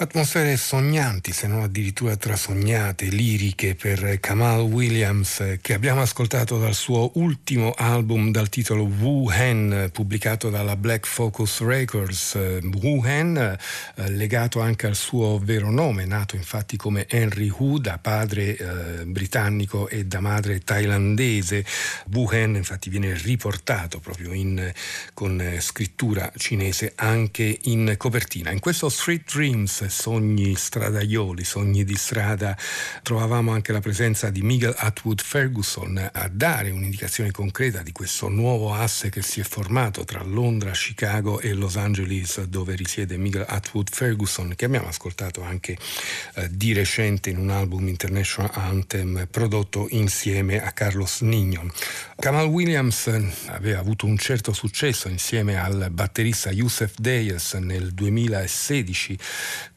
Atmosfere 0.06 0.56
sognanti, 0.56 1.32
se 1.32 1.48
non 1.48 1.62
addirittura 1.62 2.14
trasognate, 2.16 3.06
liriche 3.06 3.74
per 3.74 4.20
Kamal 4.20 4.60
Williams 4.60 5.58
che 5.60 5.74
abbiamo 5.74 6.00
ascoltato 6.00 6.60
dal 6.60 6.74
suo 6.74 7.10
ultimo 7.14 7.72
album 7.76 8.30
dal 8.30 8.48
titolo 8.48 8.84
Wu 8.84 9.28
Hen 9.28 9.90
pubblicato 9.92 10.48
dalla 10.48 10.76
Black 10.76 11.08
Focus 11.08 11.60
Records. 11.60 12.38
Wu 12.62 13.02
Hen 13.04 13.36
eh, 13.36 14.10
legato 14.10 14.60
anche 14.60 14.86
al 14.86 14.94
suo 14.94 15.40
vero 15.42 15.72
nome, 15.72 16.04
nato 16.04 16.36
infatti 16.36 16.76
come 16.76 17.06
Henry 17.08 17.52
Hu 17.54 17.78
da 17.78 17.98
padre 17.98 18.56
eh, 18.56 19.04
britannico 19.06 19.88
e 19.88 20.04
da 20.04 20.20
madre 20.20 20.60
thailandese. 20.60 21.64
Wu 22.12 22.30
Hen 22.30 22.54
infatti 22.54 22.90
viene 22.90 23.12
riportato 23.12 23.98
proprio 23.98 24.32
in, 24.32 24.72
con 25.14 25.56
scrittura 25.58 26.30
cinese 26.36 26.92
anche 26.94 27.58
in 27.62 27.96
copertina. 27.98 28.52
In 28.52 28.60
questo 28.60 28.88
Street 28.88 29.28
Dreams 29.28 29.94
sogni 29.96 30.54
stradaioli, 30.54 31.42
sogni 31.42 31.82
di 31.82 31.96
strada, 31.96 32.56
trovavamo 33.02 33.50
anche 33.50 33.72
la 33.72 33.80
presenza 33.80 34.28
di 34.28 34.42
Miguel 34.42 34.74
Atwood 34.76 35.22
Ferguson 35.22 36.10
a 36.12 36.28
dare 36.30 36.70
un'indicazione 36.70 37.30
concreta 37.30 37.82
di 37.82 37.92
questo 37.92 38.28
nuovo 38.28 38.74
asse 38.74 39.08
che 39.08 39.22
si 39.22 39.40
è 39.40 39.42
formato 39.42 40.04
tra 40.04 40.22
Londra, 40.22 40.72
Chicago 40.72 41.40
e 41.40 41.54
Los 41.54 41.76
Angeles 41.76 42.42
dove 42.44 42.74
risiede 42.74 43.16
Miguel 43.16 43.46
Atwood 43.48 43.88
Ferguson 43.90 44.52
che 44.54 44.66
abbiamo 44.66 44.88
ascoltato 44.88 45.42
anche 45.42 45.78
eh, 46.34 46.48
di 46.50 46.74
recente 46.74 47.30
in 47.30 47.38
un 47.38 47.48
album 47.48 47.88
International 47.88 48.50
Anthem 48.52 49.26
prodotto 49.30 49.86
insieme 49.90 50.62
a 50.62 50.72
Carlos 50.72 51.22
Nignon. 51.22 51.72
Kamal 52.18 52.46
Williams 52.46 53.06
aveva 53.46 53.80
avuto 53.80 54.04
un 54.04 54.18
certo 54.18 54.52
successo 54.52 55.08
insieme 55.08 55.58
al 55.58 55.88
batterista 55.90 56.50
Youssef 56.50 56.94
Deyes 56.98 57.54
nel 57.54 57.92
2016 57.92 59.18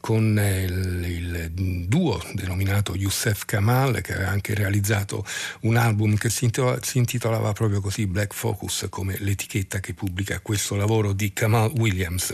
con 0.10 0.40
il, 0.40 1.06
il, 1.06 1.52
duo 1.88 2.20
denominato 2.34 2.96
Youssef 2.96 3.46
Kamal 3.46 4.02
che 4.02 4.16
aveva 4.16 4.32
anche 4.32 4.56
realizzato 4.56 5.24
un 5.62 5.76
album 5.78 6.16
che 6.18 6.32
si, 6.32 6.46
intitola, 6.46 6.80
si 6.82 6.98
intitolava 6.98 7.54
proprio 7.54 7.80
così 7.80 8.08
Black 8.08 8.34
Focus 8.34 8.88
come 8.90 9.18
l'etichetta 9.20 9.80
che 9.80 9.94
pubblica 9.94 10.40
questo 10.40 10.76
lavoro 10.76 11.14
di 11.14 11.32
Kamal 11.32 11.74
Williams. 11.76 12.34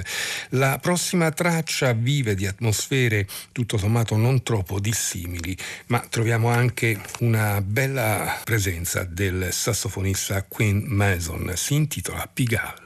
La 0.51 0.80
prossima 0.82 1.32
traccia 1.32 1.91
vive 1.91 2.34
di 2.34 2.47
atmosfere 2.47 3.28
tutto 3.51 3.78
sommato 3.78 4.15
non 4.15 4.41
troppo 4.41 4.80
dissimili 4.80 5.57
ma 5.88 5.99
troviamo 5.99 6.47
anche 6.47 6.97
una 7.19 7.59
bella 7.59 8.39
presenza 8.45 9.03
del 9.03 9.49
sassofonista 9.51 10.43
Quinn 10.43 10.86
Mason 10.86 11.51
si 11.55 11.73
intitola 11.73 12.26
Pigalle. 12.32 12.84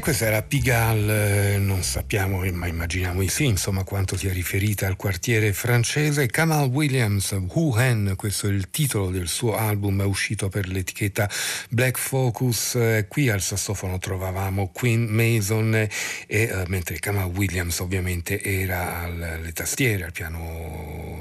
E 0.00 0.02
questa 0.02 0.24
era 0.24 0.40
Pigalle, 0.40 1.56
eh, 1.56 1.58
non 1.58 1.82
sappiamo, 1.82 2.38
ma 2.52 2.66
immaginiamo 2.66 3.20
di 3.20 3.28
sì, 3.28 3.44
insomma, 3.44 3.84
quanto 3.84 4.16
sia 4.16 4.32
riferita 4.32 4.86
al 4.86 4.96
quartiere 4.96 5.52
francese. 5.52 6.26
Kamal 6.26 6.70
Williams, 6.70 7.32
Who 7.32 7.78
Hen, 7.78 8.14
questo 8.16 8.48
è 8.48 8.50
il 8.50 8.70
titolo 8.70 9.10
del 9.10 9.28
suo 9.28 9.58
album, 9.58 10.00
è 10.00 10.06
uscito 10.06 10.48
per 10.48 10.68
l'etichetta 10.68 11.28
Black 11.68 11.98
Focus. 11.98 12.76
Eh, 12.76 13.04
qui 13.08 13.28
al 13.28 13.42
sassofono 13.42 13.98
trovavamo 13.98 14.70
Queen 14.72 15.04
Mason, 15.04 15.74
e, 15.74 15.88
eh, 16.26 16.64
mentre 16.68 16.98
Kamal 16.98 17.26
Williams 17.26 17.80
ovviamente 17.80 18.42
era 18.42 19.00
alle 19.00 19.52
tastiere, 19.52 20.04
al 20.04 20.12
piano 20.12 20.69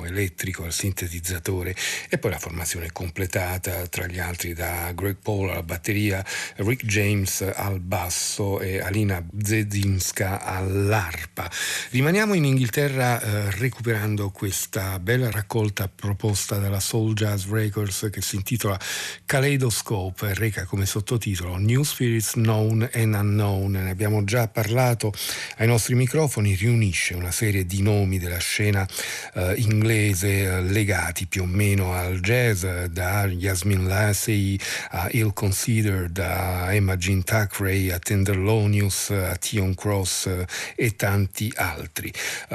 elettrico, 0.09 0.63
al 0.63 0.73
sintetizzatore 0.73 1.75
e 2.09 2.17
poi 2.17 2.31
la 2.31 2.39
formazione 2.39 2.91
completata 2.91 3.87
tra 3.87 4.07
gli 4.07 4.19
altri 4.19 4.53
da 4.53 4.91
Greg 4.93 5.17
Paul 5.21 5.49
alla 5.49 5.63
batteria, 5.63 6.25
Rick 6.57 6.85
James 6.85 7.41
al 7.41 7.79
basso 7.79 8.59
e 8.59 8.79
Alina 8.79 9.23
Zedinska 9.41 10.41
all'arpa. 10.41 11.49
Rimaniamo 11.91 12.33
in 12.33 12.45
Inghilterra 12.45 13.21
eh, 13.21 13.51
recuperando 13.51 14.29
questa 14.31 14.99
bella 14.99 15.29
raccolta 15.29 15.87
proposta 15.87 16.57
dalla 16.57 16.79
Soul 16.79 17.13
Jazz 17.13 17.45
Records 17.49 18.09
che 18.11 18.21
si 18.21 18.35
intitola 18.35 18.79
Kaleidoscope 19.25 20.29
e 20.29 20.33
reca 20.33 20.65
come 20.65 20.85
sottotitolo 20.85 21.57
New 21.57 21.83
Spirits 21.83 22.31
Known 22.33 22.89
and 22.93 23.13
Unknown. 23.13 23.71
Ne 23.71 23.89
abbiamo 23.89 24.23
già 24.23 24.47
parlato 24.47 25.13
ai 25.57 25.67
nostri 25.67 25.95
microfoni, 25.95 26.55
riunisce 26.55 27.13
una 27.13 27.31
serie 27.31 27.65
di 27.65 27.81
nomi 27.81 28.17
della 28.19 28.39
scena 28.39 28.87
eh, 29.35 29.53
inglese 29.57 29.97
eh, 30.07 30.61
legati 30.61 31.25
più 31.27 31.43
o 31.43 31.45
meno 31.45 31.93
al 31.93 32.19
jazz, 32.19 32.65
da 32.65 33.25
Yasmin 33.25 33.87
Lassey 33.87 34.59
a 34.91 35.07
Ill 35.11 35.33
Considered, 35.33 36.11
da 36.11 36.73
Emma 36.73 36.97
Jean 36.97 37.23
Thackeray 37.23 37.89
a 37.89 37.99
Tenderloin 37.99 38.47
Polonius, 38.59 39.11
a 39.11 39.35
Tion 39.35 39.73
Cross 39.73 40.25
eh, 40.25 40.47
e 40.75 40.95
tanti 40.95 41.51
altri. 41.55 42.11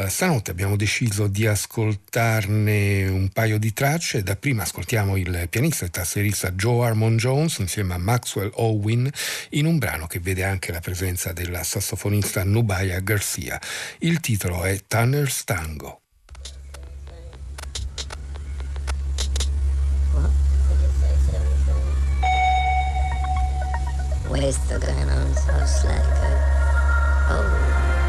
Stanotte 0.09 0.51
abbiamo 0.51 0.76
deciso 0.76 1.26
di 1.28 1.47
ascoltarne 1.47 3.07
un 3.09 3.28
paio 3.28 3.59
di 3.59 3.72
tracce. 3.72 4.22
Dapprima 4.22 4.62
ascoltiamo 4.62 5.16
il 5.16 5.47
pianista 5.49 5.86
e 5.86 5.90
tasserista 5.90 6.51
Joe 6.53 6.86
Armon 6.86 7.16
Jones 7.16 7.59
insieme 7.59 7.95
a 7.95 7.99
Maxwell 7.99 8.51
Owen 8.55 9.11
in 9.51 9.66
un 9.66 9.78
brano 9.78 10.07
che 10.07 10.18
vede 10.18 10.45
anche 10.45 10.72
la 10.72 10.80
presenza 10.80 11.32
della 11.32 11.62
sassofonista 11.62 12.45
Nubaya 12.45 12.99
Garcia. 13.01 13.61
Il 13.99 14.20
titolo 14.20 14.64
è 14.64 14.80
Tanner's 14.86 15.45
Tango. 15.45 16.04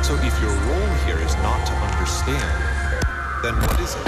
So 0.06 0.14
if 0.22 0.40
your 0.40 0.52
role 0.52 0.94
here 1.08 1.18
is 1.18 1.34
not 1.38 1.66
to 1.66 1.74
understand, 1.74 2.64
then 3.42 3.56
what 3.56 3.80
is 3.80 3.96
it? 3.96 4.06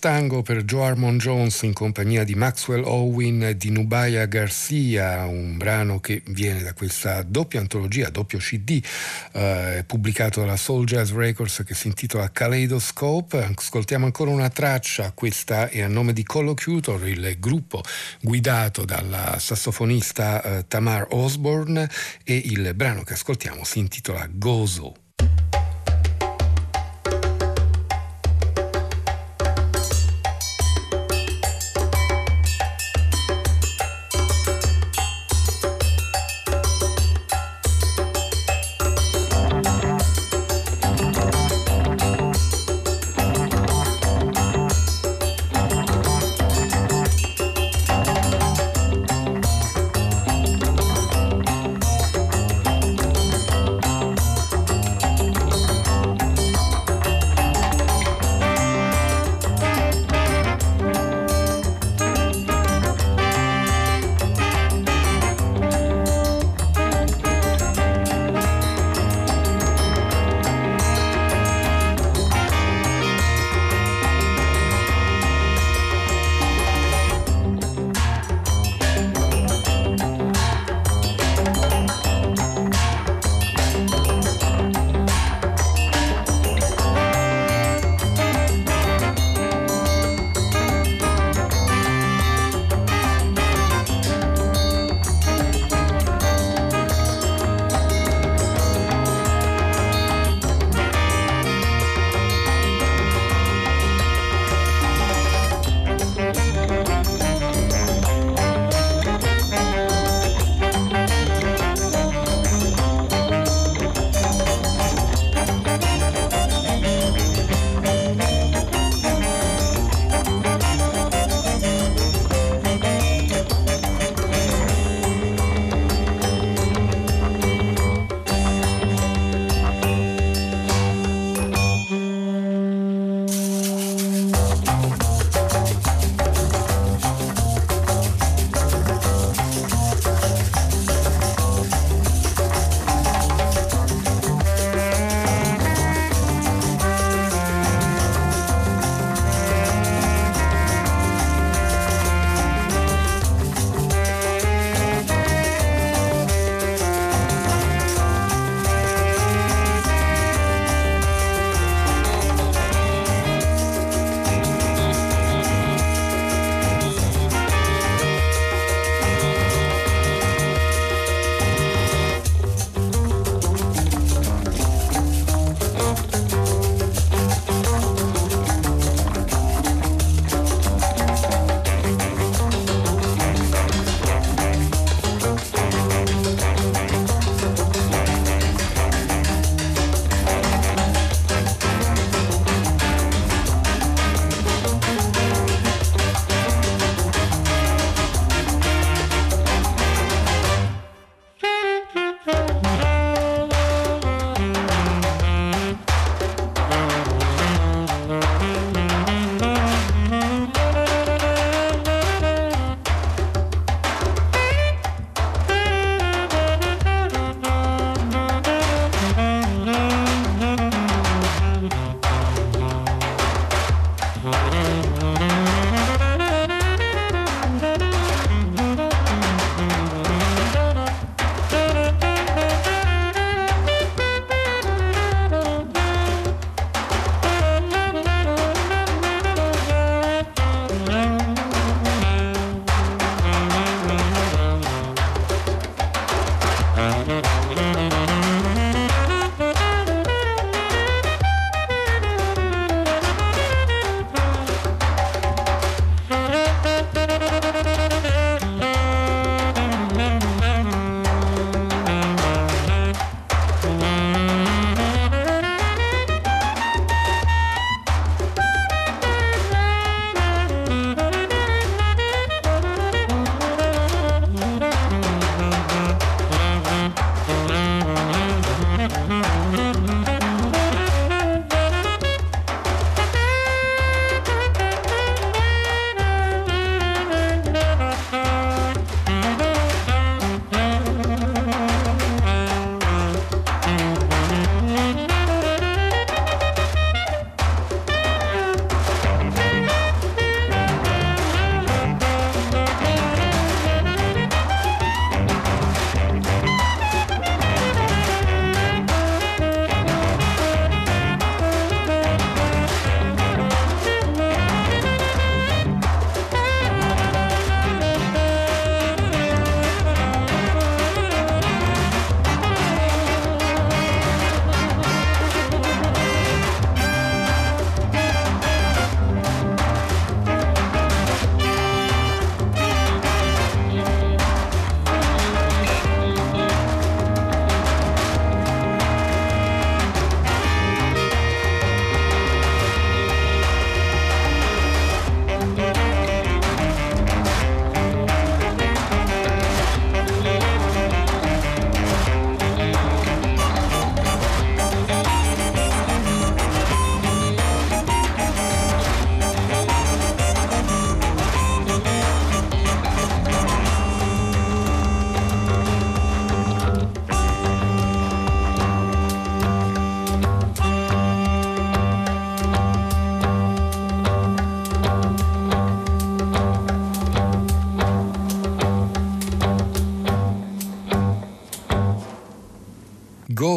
Tango 0.00 0.40
per 0.40 0.64
Joe 0.64 0.86
Armon 0.86 1.18
Jones 1.18 1.60
in 1.62 1.74
compagnia 1.74 2.24
di 2.24 2.34
Maxwell 2.34 2.82
Owen 2.84 3.42
e 3.42 3.56
di 3.56 3.70
Nubaya 3.70 4.24
Garcia, 4.24 5.26
un 5.26 5.58
brano 5.58 6.00
che 6.00 6.22
viene 6.28 6.62
da 6.62 6.72
questa 6.72 7.22
doppia 7.22 7.60
antologia, 7.60 8.08
doppio 8.08 8.38
CD, 8.38 8.82
eh, 9.32 9.84
pubblicato 9.86 10.40
dalla 10.40 10.56
Soul 10.56 10.86
Jazz 10.86 11.12
Records 11.12 11.62
che 11.66 11.74
si 11.74 11.86
intitola 11.88 12.32
Kaleidoscope. 12.32 13.52
Ascoltiamo 13.54 14.06
ancora 14.06 14.30
una 14.30 14.48
traccia, 14.48 15.12
questa 15.12 15.68
è 15.68 15.82
a 15.82 15.88
nome 15.88 16.14
di 16.14 16.24
Collocutor, 16.24 17.06
il 17.06 17.36
gruppo 17.38 17.82
guidato 18.22 18.86
dalla 18.86 19.36
sassofonista 19.38 20.42
eh, 20.42 20.64
Tamar 20.66 21.08
Osborne 21.10 21.88
e 22.24 22.40
il 22.46 22.72
brano 22.74 23.02
che 23.02 23.12
ascoltiamo 23.12 23.64
si 23.64 23.78
intitola 23.78 24.26
Gozo. 24.32 25.09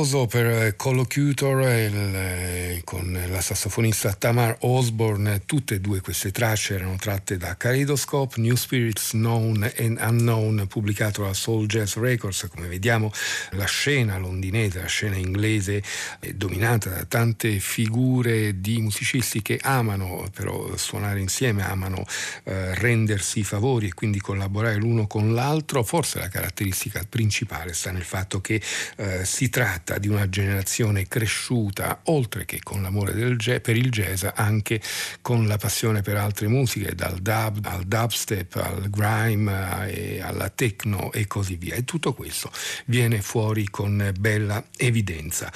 Gozo 0.03 0.25
per 0.25 0.75
Collocutor 0.75 1.61
il, 1.61 1.95
eh, 1.95 2.81
con 2.83 3.17
la 3.29 3.39
sassofonista 3.39 4.11
Tamar 4.11 4.57
Osborne, 4.59 5.43
tutte 5.45 5.75
e 5.75 5.79
due 5.79 6.01
queste 6.01 6.31
tracce 6.31 6.73
erano 6.73 6.97
tratte 6.97 7.37
da 7.37 7.55
Kaleidoscope, 7.55 8.41
New 8.41 8.55
Spirits 8.55 9.11
Known 9.11 9.71
and 9.77 9.97
Unknown, 10.01 10.65
pubblicato 10.67 11.23
da 11.23 11.33
Soul 11.33 11.67
Jazz 11.67 11.95
Records. 11.95 12.49
Come 12.53 12.67
vediamo 12.67 13.13
la 13.51 13.63
scena 13.63 14.17
londinese, 14.17 14.81
la 14.81 14.87
scena 14.87 15.15
inglese 15.15 15.81
è 16.19 16.33
dominata 16.33 16.89
da 16.89 17.05
tante 17.05 17.59
figure 17.59 18.59
di 18.59 18.81
musicisti 18.81 19.41
che 19.41 19.57
amano 19.61 20.29
però 20.33 20.75
suonare 20.75 21.21
insieme, 21.21 21.63
amano 21.63 22.05
eh, 22.43 22.75
rendersi 22.75 23.45
favori 23.45 23.87
e 23.87 23.93
quindi 23.93 24.19
collaborare 24.19 24.75
l'uno 24.75 25.07
con 25.07 25.33
l'altro. 25.33 25.81
Forse 25.81 26.19
la 26.19 26.27
caratteristica 26.27 27.05
principale 27.07 27.71
sta 27.71 27.91
nel 27.91 28.03
fatto 28.03 28.41
che 28.41 28.61
eh, 28.97 29.23
si 29.23 29.47
tratta 29.49 29.91
di 29.97 30.07
una 30.07 30.29
generazione 30.29 31.07
cresciuta, 31.07 32.01
oltre 32.05 32.45
che 32.45 32.59
con 32.61 32.81
l'amore 32.81 33.13
jazz, 33.37 33.61
per 33.61 33.75
il 33.75 33.89
jazz, 33.89 34.25
anche 34.33 34.81
con 35.21 35.47
la 35.47 35.57
passione 35.57 36.01
per 36.01 36.17
altre 36.17 36.47
musiche, 36.47 36.95
dal 36.95 37.19
dub 37.19 37.65
al 37.65 37.83
dubstep, 37.83 38.55
al 38.55 38.89
grime 38.89 39.91
e 39.91 40.21
alla 40.21 40.49
techno 40.49 41.11
e 41.11 41.27
così 41.27 41.55
via. 41.55 41.75
E 41.75 41.85
tutto 41.85 42.13
questo 42.13 42.51
viene 42.85 43.21
fuori 43.21 43.69
con 43.69 44.11
bella 44.17 44.63
evidenza. 44.77 45.51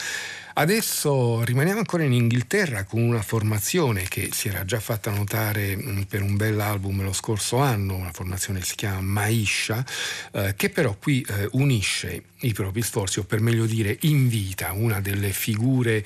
Adesso 0.60 1.44
rimaniamo 1.44 1.78
ancora 1.78 2.02
in 2.02 2.14
Inghilterra 2.14 2.84
con 2.84 3.00
una 3.00 3.22
formazione 3.22 4.08
che 4.08 4.30
si 4.32 4.48
era 4.48 4.66
già 4.66 4.80
fatta 4.80 5.12
notare 5.12 5.76
mm, 5.76 6.02
per 6.10 6.24
un 6.24 6.36
bell'album 6.36 7.04
lo 7.04 7.14
scorso 7.14 7.58
anno, 7.58 7.94
una 7.94 8.12
formazione 8.12 8.58
che 8.58 8.66
si 8.66 8.76
chiama 8.76 9.02
Maisha, 9.02 9.86
eh, 10.32 10.56
che 10.58 10.72
però 10.72 10.96
qui 11.00 11.24
eh, 11.30 11.48
unisce 11.52 12.24
i 12.42 12.54
propri 12.54 12.82
sforzi, 12.82 13.20
o 13.20 13.24
per 13.24 13.40
meglio 13.40 13.66
dire 13.66 13.98
invita 14.02 14.72
una 14.74 15.00
delle 15.00 15.32
figure 15.32 16.04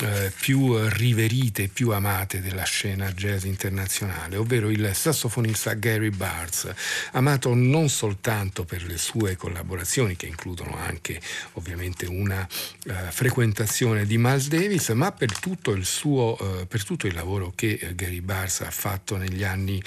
eh, 0.00 0.32
più 0.38 0.76
riverite, 0.88 1.68
più 1.68 1.90
amate 1.90 2.40
della 2.40 2.64
scena 2.64 3.12
jazz 3.12 3.44
internazionale, 3.44 4.36
ovvero 4.36 4.68
il 4.68 4.90
sassofonista 4.94 5.74
Gary 5.74 6.10
Barnes, 6.10 6.68
amato 7.12 7.54
non 7.54 7.88
soltanto 7.88 8.64
per 8.64 8.84
le 8.84 8.98
sue 8.98 9.36
collaborazioni, 9.36 10.16
che 10.16 10.26
includono 10.26 10.76
anche 10.76 11.20
ovviamente 11.52 12.06
una 12.06 12.46
eh, 12.84 12.92
frequentazione 13.90 14.06
di 14.06 14.18
Miles 14.18 14.48
Davis, 14.48 14.88
ma 14.90 15.12
per 15.12 15.38
tutto 15.38 15.72
il, 15.72 15.84
suo, 15.84 16.38
eh, 16.38 16.66
per 16.66 16.84
tutto 16.84 17.06
il 17.06 17.14
lavoro 17.14 17.52
che 17.54 17.78
eh, 17.80 17.94
Gary 17.94 18.20
Barnes 18.20 18.60
ha 18.60 18.70
fatto 18.70 19.16
negli 19.16 19.42
anni 19.42 19.82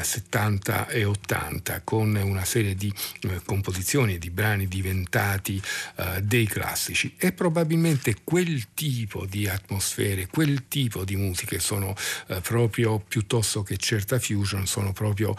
70 0.00 0.88
eh, 0.88 1.00
e 1.00 1.04
80 1.04 1.80
con 1.82 2.14
una 2.14 2.44
serie 2.44 2.74
di 2.74 2.92
eh, 3.22 3.40
composizioni 3.44 4.14
e 4.14 4.18
di 4.18 4.30
brani 4.30 4.66
diventati 4.66 5.60
uh, 5.96 6.20
dei 6.20 6.46
classici 6.46 7.14
e 7.18 7.32
probabilmente 7.32 8.16
quel 8.24 8.68
tipo 8.74 9.26
di 9.26 9.48
atmosfere, 9.48 10.28
quel 10.28 10.68
tipo 10.68 11.04
di 11.04 11.16
musiche 11.16 11.58
sono 11.58 11.94
uh, 12.28 12.40
proprio 12.40 12.98
piuttosto 12.98 13.62
che 13.62 13.76
certa 13.76 14.18
fusion, 14.18 14.66
sono 14.66 14.92
proprio 14.92 15.34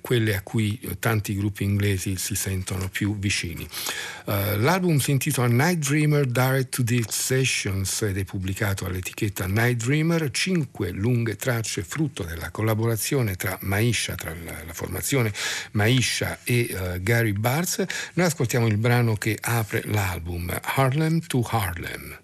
quelle 0.00 0.36
a 0.36 0.42
cui 0.42 0.78
tanti 0.98 1.34
gruppi 1.34 1.64
inglesi 1.64 2.16
si 2.16 2.34
sentono 2.34 2.88
più 2.88 3.18
vicini. 3.18 3.66
l'album 4.24 4.98
si 4.98 5.10
intitola 5.10 5.48
Night 5.48 5.78
Dreamer 5.78 6.26
Direct 6.26 6.74
to 6.76 6.84
the 6.84 7.02
Sessions 7.50 8.02
ed 8.02 8.16
è 8.16 8.24
pubblicato 8.24 8.86
all'etichetta 8.86 9.48
Night 9.48 9.82
Dreamer, 9.82 10.30
cinque 10.30 10.90
lunghe 10.90 11.34
tracce 11.34 11.82
frutto 11.82 12.22
della 12.22 12.50
collaborazione 12.50 13.34
tra 13.34 13.58
Maisha, 13.62 14.14
tra 14.14 14.32
la, 14.32 14.62
la 14.64 14.72
formazione 14.72 15.32
Maisha 15.72 16.38
e 16.44 17.00
Gary 17.02 17.32
Barnes. 17.32 17.84
Noi 18.14 18.26
ascoltiamo 18.26 18.68
il 18.68 18.76
brano 18.76 19.16
che 19.16 19.36
apre 19.40 19.82
l'album 19.86 20.56
Harlem 20.62 21.18
to 21.26 21.40
Harlem. 21.50 22.19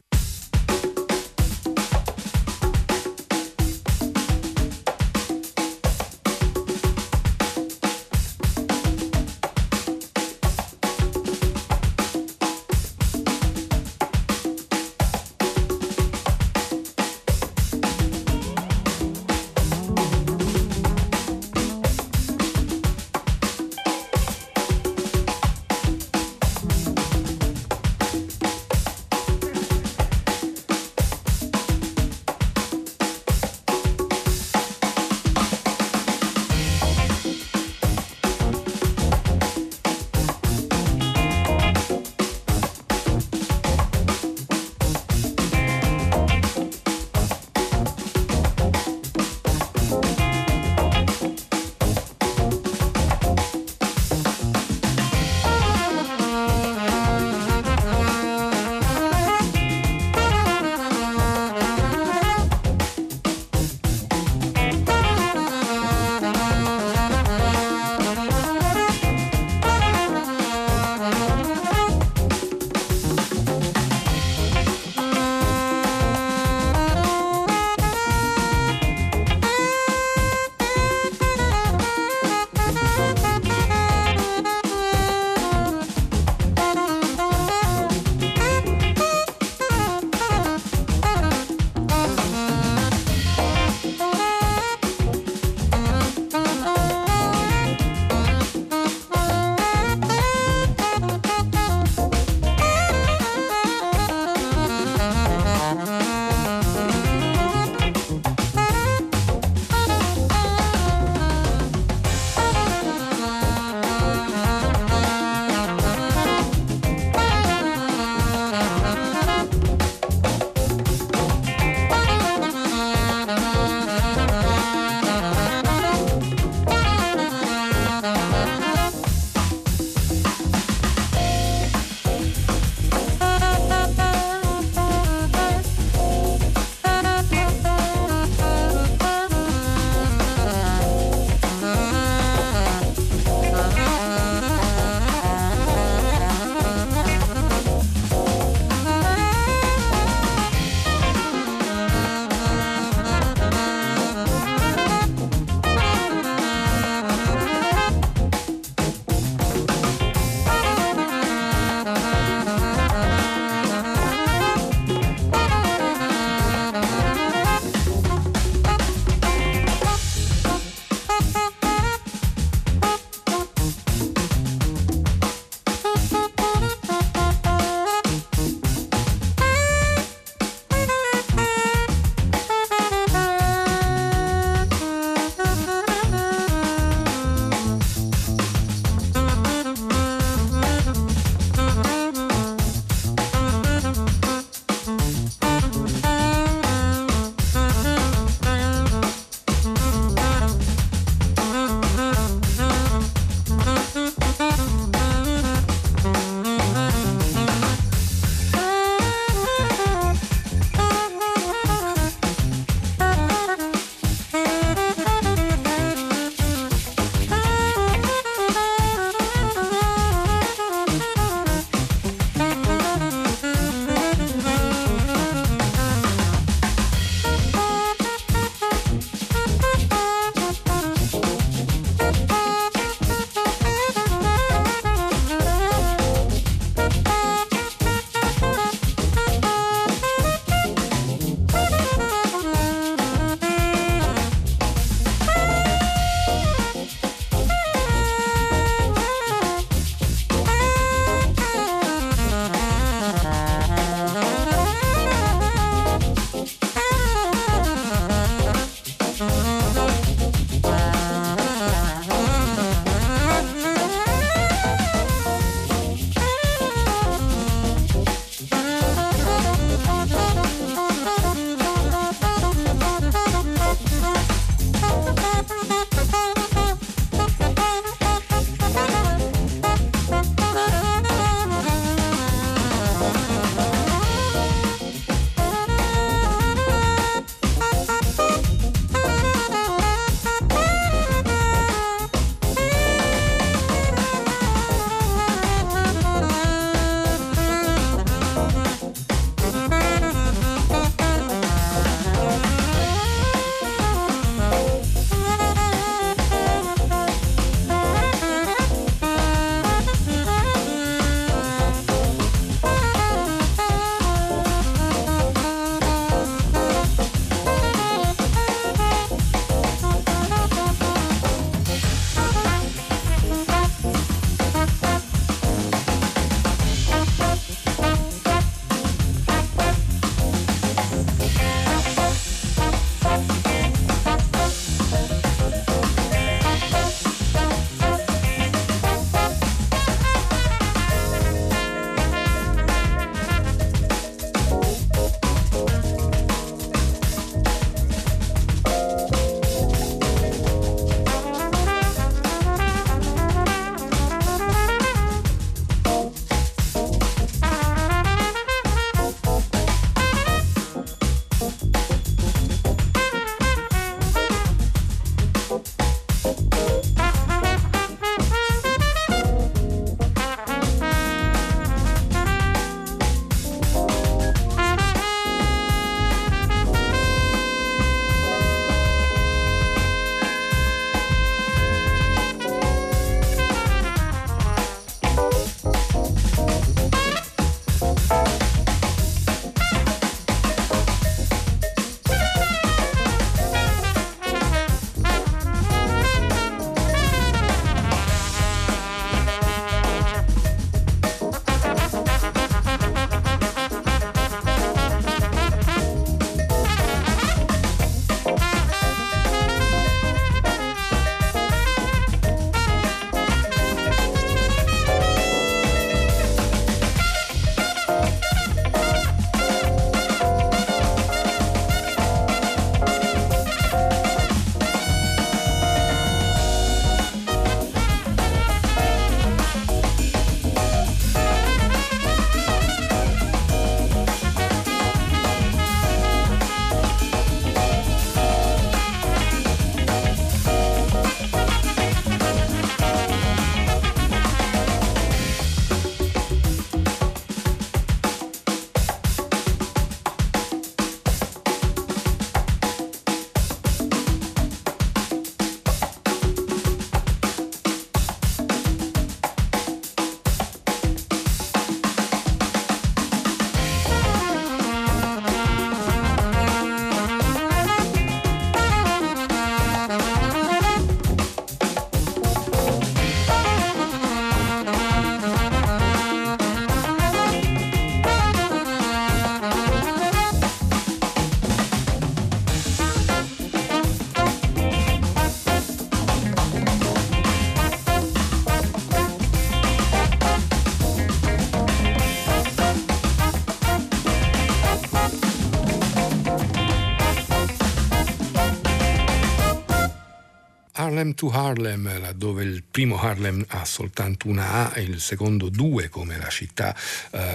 To 501.17 501.30
Harlem, 501.30 501.99
laddove 501.99 502.45
il 502.45 502.63
primo 502.63 503.01
Harlem 503.01 503.43
ha 503.49 503.64
soltanto 503.64 504.29
una 504.29 504.71
A 504.71 504.79
e 504.79 504.83
il 504.83 505.01
secondo 505.01 505.49
due 505.49 505.88
come 505.88 506.18
la 506.18 506.29
città 506.29 506.76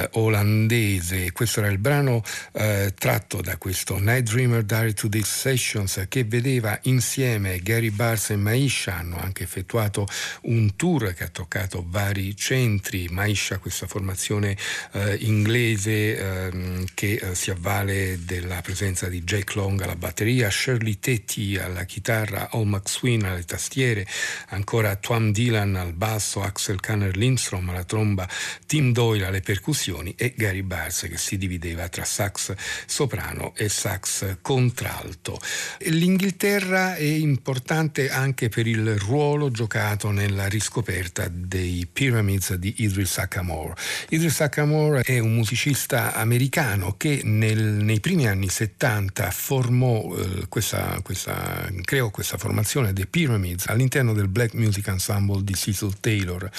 eh, 0.02 0.10
olandese. 0.14 1.32
Questo 1.32 1.60
era 1.60 1.70
il 1.70 1.78
brano 1.78 2.24
eh, 2.54 2.94
tratto 2.98 3.42
da 3.42 3.58
questo 3.58 3.98
Night 4.00 4.30
Dreamer 4.30 4.64
Diary 4.64 4.94
to 4.94 5.10
These 5.10 5.26
Sessions 5.30 6.06
che 6.08 6.24
vedeva 6.24 6.78
insieme 6.84 7.60
Gary 7.60 7.90
Bars 7.90 8.32
e 8.32 8.36
Maisha, 8.36 8.98
hanno 8.98 9.18
anche 9.20 9.44
effettuato 9.44 10.08
un 10.44 10.76
tour 10.76 11.14
che 11.14 11.26
ha 11.26 11.30
toccato 11.30 11.86
vari 11.88 12.36
centri. 12.36 13.08
Maisha, 13.10 13.58
questa 13.58 13.88
formazione 13.88 14.58
eh, 14.94 15.18
inglese 15.22 16.18
ehm, 16.18 16.86
che 16.94 17.14
eh, 17.14 17.36
si 17.36 17.52
avvale 17.52 18.20
della 18.24 18.62
presenza 18.62 19.08
di 19.08 19.24
Jake 19.24 19.54
Long 19.56 19.80
alla 19.82 19.96
batteria, 19.96 20.50
Shirley 20.50 21.00
Tetti 21.00 21.58
alla 21.58 21.84
chitarra, 21.84 22.50
Al 22.52 22.66
McSween 22.66 23.24
alle 23.24 23.44
tastiere, 23.44 24.06
ancora 24.50 24.96
Twam 24.96 25.32
Dylan 25.32 25.76
al 25.76 25.94
basso, 25.94 26.42
Axel 26.42 26.80
Kanner 26.80 27.16
Lindstrom 27.16 27.70
alla 27.70 27.84
tromba, 27.84 28.28
Tim 28.66 28.92
Doyle 28.92 29.26
alle 29.26 29.42
percussioni 29.42 29.91
e 30.16 30.34
Gary 30.36 30.62
Bars 30.62 31.08
che 31.10 31.18
si 31.18 31.38
divideva 31.38 31.90
tra 31.90 32.06
sax 32.06 32.54
soprano 32.86 33.54
e 33.56 33.68
sax 33.68 34.38
contralto. 34.42 35.40
L'Inghilterra 35.80 36.96
è 36.96 37.04
importante 37.04 38.10
anche 38.10 38.50
per 38.50 38.68
il 38.68 38.98
ruolo 38.98 39.52
giocato 39.52 40.12
nella 40.12 40.48
riscoperta 40.48 41.28
dei 41.30 41.88
Pyramids 41.92 42.54
di 42.56 42.76
Idris 42.78 43.18
Akamor. 43.18 43.74
Idris 44.10 44.40
Akamor 44.42 45.02
è 45.04 45.20
un 45.20 45.34
musicista 45.34 46.14
americano 46.14 46.96
che 46.98 47.22
nel, 47.24 47.62
nei 47.62 48.00
primi 48.00 48.28
anni 48.28 48.48
70 48.48 49.30
formò 49.32 50.16
eh, 50.16 50.48
questa, 50.48 51.00
questa, 51.04 51.70
creò 51.84 52.10
questa 52.10 52.38
formazione 52.38 52.94
dei 52.94 53.08
Pyramids 53.08 53.68
all'interno 53.68 54.14
del 54.14 54.28
Black 54.28 54.54
Music 54.54 54.88
Ensemble 54.88 55.44
di 55.44 55.54
Cecil 55.54 56.00
Taylor. 56.00 56.50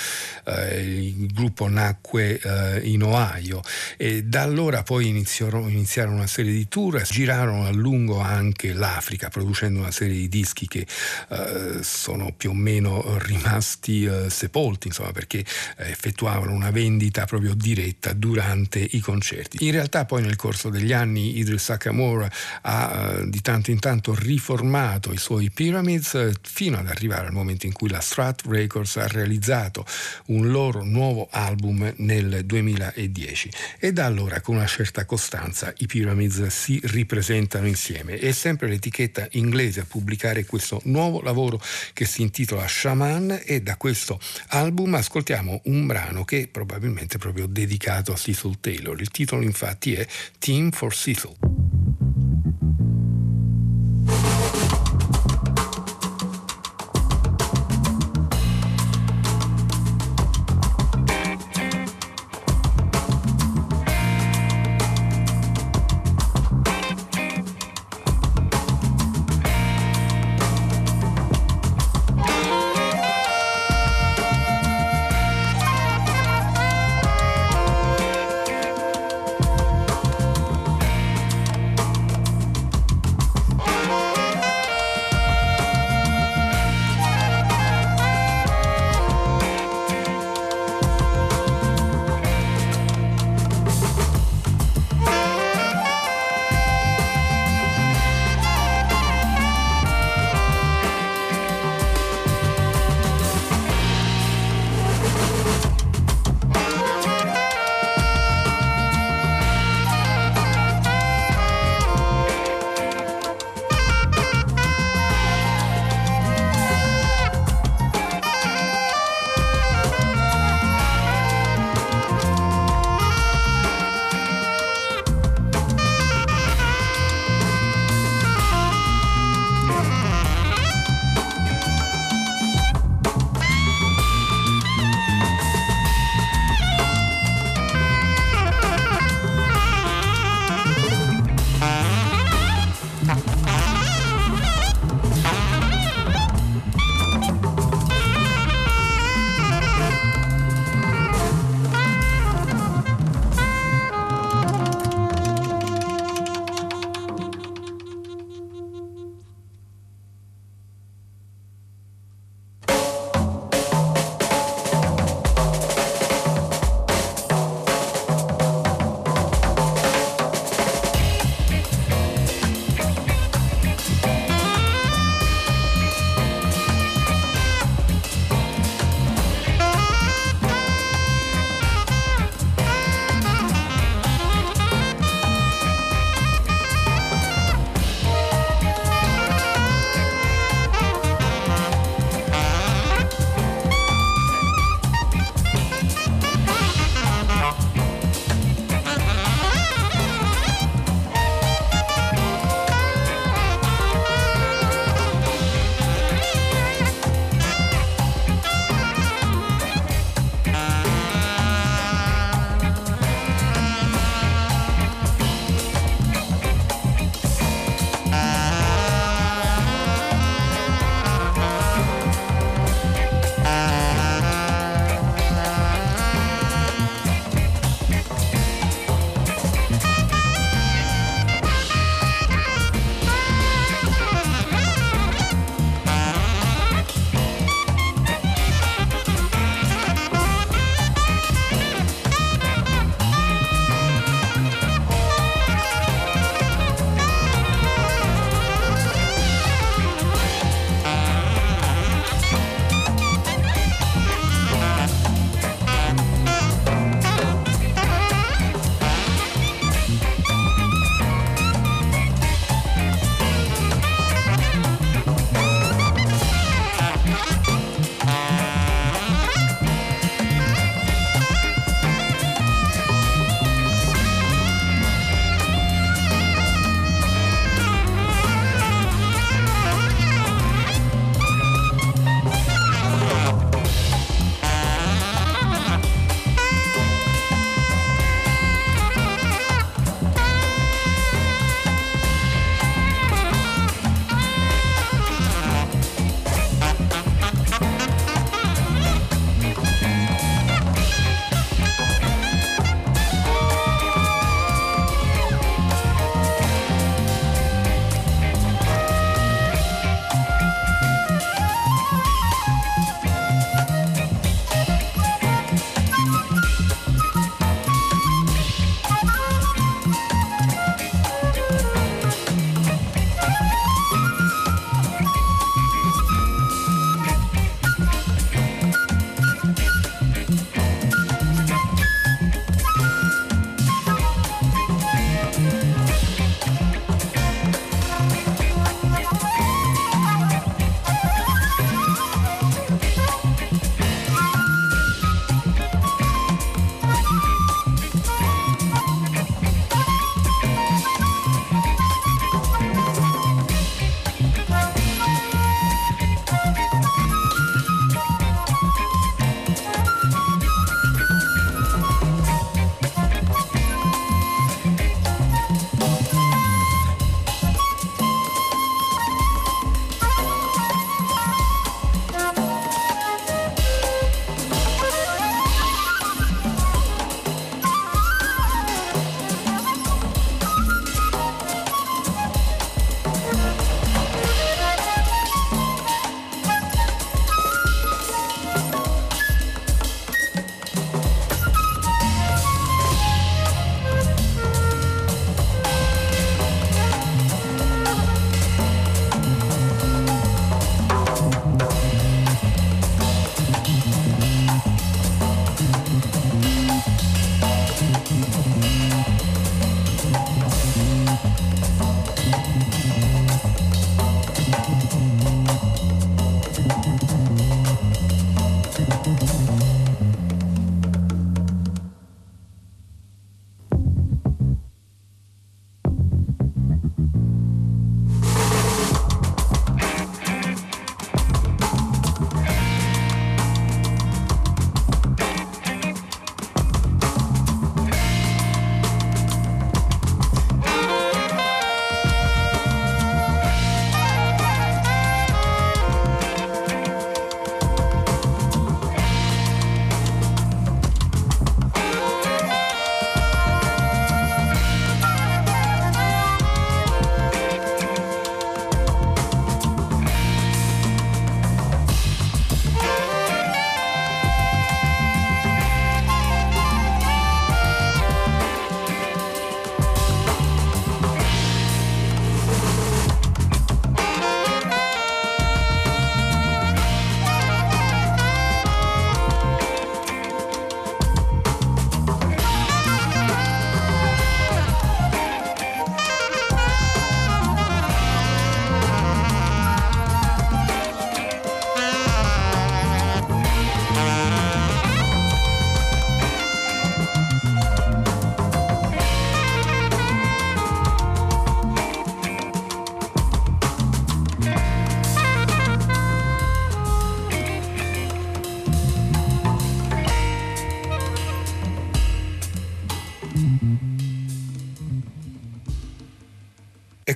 Eh, 0.45 1.07
il 1.07 1.33
gruppo 1.33 1.69
nacque 1.69 2.39
eh, 2.41 2.81
in 2.85 3.03
Ohio 3.03 3.22
e 3.97 4.25
da 4.25 4.43
allora 4.43 4.83
poi 4.83 5.09
iniziarono, 5.09 5.69
iniziarono 5.69 6.17
una 6.17 6.27
serie 6.27 6.53
di 6.53 6.69
tour, 6.69 7.01
girarono 7.03 7.67
a 7.67 7.71
lungo 7.71 8.21
anche 8.21 8.73
l'Africa 8.73 9.29
producendo 9.29 9.81
una 9.81 9.91
serie 9.91 10.17
di 10.17 10.29
dischi 10.29 10.67
che 10.67 10.87
eh, 11.29 11.83
sono 11.83 12.33
più 12.37 12.51
o 12.51 12.55
meno 12.55 13.19
rimasti 13.19 14.05
eh, 14.05 14.29
sepolti, 14.29 14.89
insomma, 14.89 15.13
perché 15.13 15.39
eh, 15.39 15.91
effettuavano 15.91 16.53
una 16.53 16.71
vendita 16.71 17.25
proprio 17.25 17.55
diretta 17.55 18.13
durante 18.13 18.79
i 18.79 19.01
concerti. 19.01 19.65
In 19.65 19.73
realtà 19.73 20.05
poi 20.05 20.23
nel 20.23 20.37
corso 20.37 20.69
degli 20.69 20.93
anni 20.93 21.39
Idris 21.39 21.71
Akamor 21.71 22.29
ha 22.63 23.19
eh, 23.21 23.29
di 23.29 23.41
tanto 23.41 23.71
in 23.71 23.79
tanto 23.79 24.15
riformato 24.15 25.13
i 25.13 25.19
suoi 25.19 25.51
Pyramids 25.51 26.15
eh, 26.15 26.33
fino 26.43 26.79
ad 26.79 26.89
arrivare 26.89 27.27
al 27.27 27.33
momento 27.33 27.67
in 27.67 27.73
cui 27.73 27.89
la 27.89 28.01
Strat 28.01 28.43
Records 28.47 28.97
ha 28.97 29.07
realizzato 29.07 29.85
un 30.27 30.51
loro 30.51 30.83
nuovo 30.83 31.29
album 31.31 31.93
nel 31.99 32.45
2010 32.45 33.12
e 33.79 33.93
da 33.93 34.07
allora 34.07 34.41
con 34.41 34.57
una 34.57 34.67
certa 34.67 35.05
costanza 35.05 35.73
i 35.79 35.87
Pyramids 35.87 36.47
si 36.47 36.81
ripresentano 36.85 37.67
insieme. 37.67 38.15
È 38.15 38.33
sempre 38.33 38.69
l'etichetta 38.69 39.29
inglese 39.33 39.81
a 39.81 39.85
pubblicare 39.85 40.45
questo 40.45 40.81
nuovo 40.85 41.21
lavoro 41.21 41.61
che 41.93 42.05
si 42.05 42.23
intitola 42.23 42.67
Shaman 42.67 43.43
e 43.45 43.61
da 43.61 43.77
questo 43.77 44.19
album 44.49 44.95
ascoltiamo 44.95 45.63
un 45.65 45.87
brano 45.87 46.25
che 46.25 46.43
è 46.43 46.47
probabilmente 46.49 47.19
proprio 47.19 47.47
dedicato 47.47 48.13
a 48.13 48.17
Cecil 48.17 48.59
Taylor. 48.61 48.99
Il 49.01 49.11
titolo 49.11 49.43
infatti 49.43 49.95
è 49.95 50.07
Team 50.39 50.71
for 50.71 50.95
Cecil. 50.95 52.02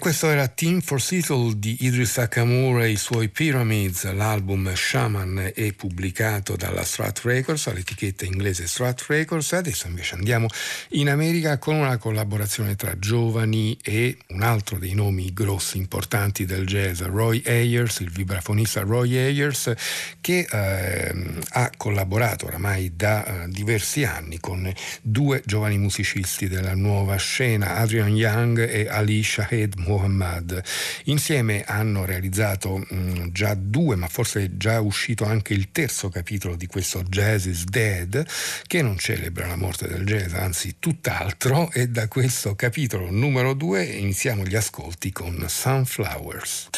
Questo 0.06 0.30
era 0.30 0.46
Team 0.46 0.82
for 0.82 1.02
Seattle 1.02 1.54
di 1.56 1.78
Idris 1.80 2.18
Akamura 2.18 2.84
e 2.84 2.90
i 2.90 2.96
suoi 2.96 3.28
Pyramids. 3.28 4.08
L'album 4.12 4.72
Shaman 4.72 5.50
è 5.52 5.72
pubblicato 5.72 6.54
dalla 6.54 6.84
Strat 6.84 7.22
Records, 7.24 7.66
all'etichetta 7.66 8.24
inglese 8.24 8.68
Strat 8.68 9.04
Records. 9.08 9.54
Adesso 9.54 9.88
invece 9.88 10.14
andiamo 10.14 10.46
in 10.90 11.08
America 11.08 11.58
con 11.58 11.74
una 11.74 11.96
collaborazione 11.96 12.76
tra 12.76 12.96
giovani 13.00 13.76
e 13.82 14.18
un 14.28 14.42
altro 14.42 14.78
dei 14.78 14.94
nomi 14.94 15.32
grossi 15.32 15.76
importanti 15.78 16.44
del 16.44 16.66
jazz, 16.66 17.00
Roy 17.00 17.42
Ayers, 17.44 17.98
il 17.98 18.12
vibrafonista 18.12 18.82
Roy 18.82 19.16
Ayers, 19.16 19.72
che 20.20 20.46
eh, 20.48 21.14
ha 21.48 21.70
collaborato 21.76 22.46
oramai 22.46 22.92
da 22.94 23.24
eh, 23.42 23.48
diversi 23.48 24.04
anni 24.04 24.38
con 24.38 24.72
due 25.02 25.42
giovani 25.44 25.78
musicisti 25.78 26.46
della 26.46 26.76
nuova 26.76 27.16
scena, 27.16 27.74
Adrian 27.74 28.14
Young 28.14 28.60
e 28.60 28.86
Ali 28.88 29.24
Shahed 29.24 29.74
Muhammad. 29.96 30.62
Insieme 31.04 31.64
hanno 31.64 32.04
realizzato 32.04 32.76
mh, 32.76 32.94
mm, 32.94 33.26
già 33.32 33.54
due, 33.54 33.96
ma 33.96 34.08
forse 34.08 34.44
è 34.44 34.50
già 34.56 34.80
uscito 34.80 35.24
anche 35.24 35.54
il 35.54 35.72
terzo 35.72 36.08
capitolo 36.08 36.54
di 36.56 36.66
questo 36.66 37.02
Jazz 37.02 37.46
is 37.46 37.64
Dead, 37.64 38.26
che 38.66 38.82
non 38.82 38.98
celebra 38.98 39.46
la 39.46 39.56
morte 39.56 39.88
del 39.88 40.04
jazz, 40.04 40.34
anzi 40.34 40.76
tutt'altro, 40.78 41.70
e 41.72 41.88
da 41.88 42.08
questo 42.08 42.54
capitolo 42.54 43.10
numero 43.10 43.54
due 43.54 43.84
iniziamo 43.84 44.44
gli 44.44 44.56
ascolti 44.56 45.10
con 45.12 45.44
Sunflowers. 45.48 46.68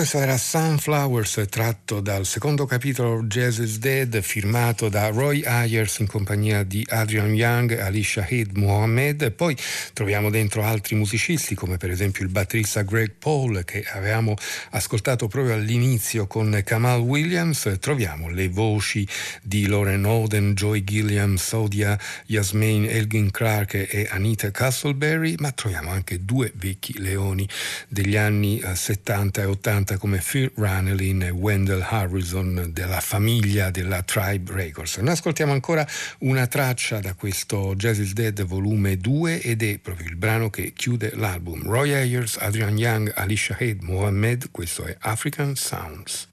Questo 0.00 0.18
era 0.18 0.38
Sunflowers 0.38 1.44
tratto 1.50 2.00
dal 2.00 2.24
secondo 2.24 2.64
capitolo 2.64 3.22
Jazz 3.24 3.58
is 3.58 3.78
Dead 3.78 4.22
firmato 4.22 4.88
da 4.88 5.08
Roy 5.08 5.42
Ayers 5.42 5.98
in 5.98 6.06
compagnia 6.06 6.62
di 6.62 6.82
Adrian 6.88 7.34
Young, 7.34 7.78
Ali 7.78 8.02
Shahid 8.02 8.56
Mohammed. 8.56 9.30
Poi 9.32 9.54
troviamo 9.92 10.30
dentro 10.30 10.64
altri 10.64 10.96
musicisti 10.96 11.54
come 11.54 11.76
per 11.76 11.90
esempio 11.90 12.24
il 12.24 12.30
batterista 12.30 12.80
Greg 12.80 13.12
Paul 13.18 13.62
che 13.66 13.84
avevamo 13.92 14.36
ascoltato 14.70 15.28
proprio 15.28 15.52
all'inizio 15.52 16.26
con 16.26 16.62
Kamal 16.64 17.00
Williams. 17.00 17.76
Troviamo 17.78 18.30
le 18.30 18.48
voci 18.48 19.06
di 19.42 19.66
Lauren 19.66 20.06
Oden, 20.06 20.54
Joy 20.54 20.82
Gilliam, 20.82 21.36
Sodia 21.36 21.98
Yasmin, 22.24 22.86
Elgin 22.86 23.30
Clark 23.30 23.74
e 23.74 24.08
Anita 24.08 24.50
Castleberry, 24.50 25.34
ma 25.40 25.52
troviamo 25.52 25.90
anche 25.90 26.24
due 26.24 26.50
vecchi 26.54 26.98
leoni 26.98 27.46
degli 27.86 28.16
anni 28.16 28.62
70 28.64 29.42
eh, 29.42 29.44
e 29.44 29.46
80 29.46 29.89
cantata 29.90 29.98
come 29.98 30.22
Phil 30.24 30.52
Ranelin 30.54 31.22
e 31.22 31.30
Wendell 31.30 31.84
Harrison 31.88 32.70
della 32.72 33.00
famiglia 33.00 33.70
della 33.70 34.02
Tribe 34.02 34.52
Records. 34.52 34.98
Noi 34.98 35.12
ascoltiamo 35.12 35.52
ancora 35.52 35.86
una 36.20 36.46
traccia 36.46 37.00
da 37.00 37.14
questo 37.14 37.74
Jazz 37.74 37.98
is 37.98 38.12
Dead 38.12 38.42
volume 38.44 38.96
2 38.96 39.40
ed 39.40 39.62
è 39.62 39.78
proprio 39.78 40.08
il 40.08 40.16
brano 40.16 40.50
che 40.50 40.72
chiude 40.72 41.12
l'album. 41.14 41.62
Roy 41.64 41.92
Ayers, 41.92 42.36
Adrian 42.38 42.76
Young, 42.78 43.12
Alicia 43.14 43.56
Head, 43.58 43.82
Mohammed, 43.82 44.50
questo 44.50 44.84
è 44.84 44.96
African 45.00 45.56
Sounds. 45.56 46.28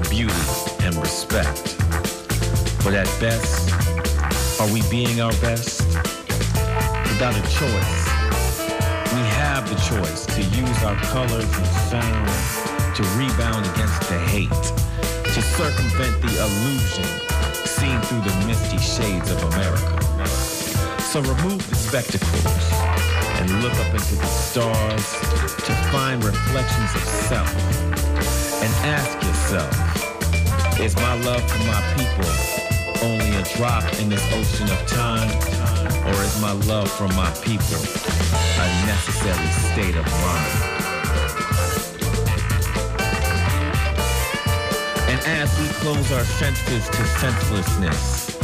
Beauty 0.00 0.32
and 0.80 0.94
respect. 0.96 1.76
But 2.84 2.94
at 2.94 3.06
best, 3.20 3.70
are 4.60 4.72
we 4.72 4.80
being 4.90 5.20
our 5.20 5.32
best? 5.40 5.84
Without 7.08 7.34
a 7.36 7.42
choice, 7.42 8.04
we 9.12 9.22
have 9.36 9.68
the 9.68 9.76
choice 9.76 10.24
to 10.26 10.42
use 10.42 10.82
our 10.84 10.96
colors 11.12 11.44
and 11.44 11.66
sound 11.90 12.96
to 12.96 13.02
rebound 13.16 13.66
against 13.74 14.00
the 14.08 14.18
hate, 14.18 14.64
to 15.34 15.42
circumvent 15.42 16.20
the 16.22 16.32
illusion 16.40 17.04
seen 17.66 18.00
through 18.02 18.22
the 18.22 18.46
misty 18.46 18.78
shades 18.78 19.30
of 19.30 19.42
America. 19.54 20.26
So 21.00 21.20
remove 21.20 21.68
the 21.68 21.76
spectacles 21.76 23.11
and 23.42 23.60
look 23.60 23.74
up 23.74 23.92
into 23.92 24.14
the 24.14 24.26
stars 24.26 25.02
to 25.66 25.72
find 25.90 26.22
reflections 26.22 26.94
of 26.94 27.02
self. 27.02 27.50
And 28.62 28.70
ask 28.86 29.18
yourself, 29.18 30.78
is 30.78 30.94
my 30.94 31.14
love 31.22 31.42
for 31.50 31.58
my 31.66 31.82
people 31.98 32.30
only 33.02 33.34
a 33.34 33.42
drop 33.56 33.82
in 33.98 34.08
this 34.08 34.22
ocean 34.32 34.70
of 34.70 34.86
time? 34.86 35.28
Or 36.06 36.14
is 36.22 36.40
my 36.40 36.52
love 36.70 36.88
for 36.88 37.08
my 37.18 37.30
people 37.42 37.82
a 38.62 38.66
necessary 38.86 39.50
state 39.74 39.96
of 39.96 40.06
mind? 40.22 40.52
And 45.10 45.20
as 45.42 45.50
we 45.58 45.66
close 45.82 46.12
our 46.12 46.24
senses 46.24 46.88
to 46.88 47.04
senselessness, 47.18 48.40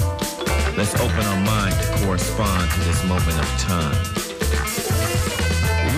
let's 0.77 0.95
open 1.01 1.25
our 1.25 1.41
mind 1.47 1.75
to 1.81 2.05
correspond 2.05 2.69
to 2.73 2.81
this 2.81 3.05
moment 3.05 3.39
of 3.39 3.49
time 3.61 4.19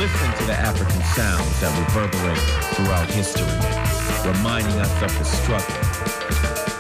listen 0.01 0.33
to 0.33 0.45
the 0.47 0.57
African 0.57 1.03
sounds 1.13 1.61
that 1.61 1.69
reverberate 1.77 2.41
throughout 2.73 3.05
history, 3.13 3.45
reminding 4.25 4.73
us 4.81 4.89
of 5.05 5.13
the 5.13 5.29
struggle, 5.29 5.77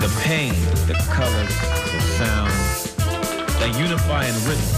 the 0.00 0.08
pain, 0.24 0.56
the 0.88 0.96
colors, 1.12 1.52
the 1.92 2.00
sounds 2.16 2.96
that 3.60 3.76
unify 3.76 4.24
in 4.24 4.32
rhythm 4.48 4.72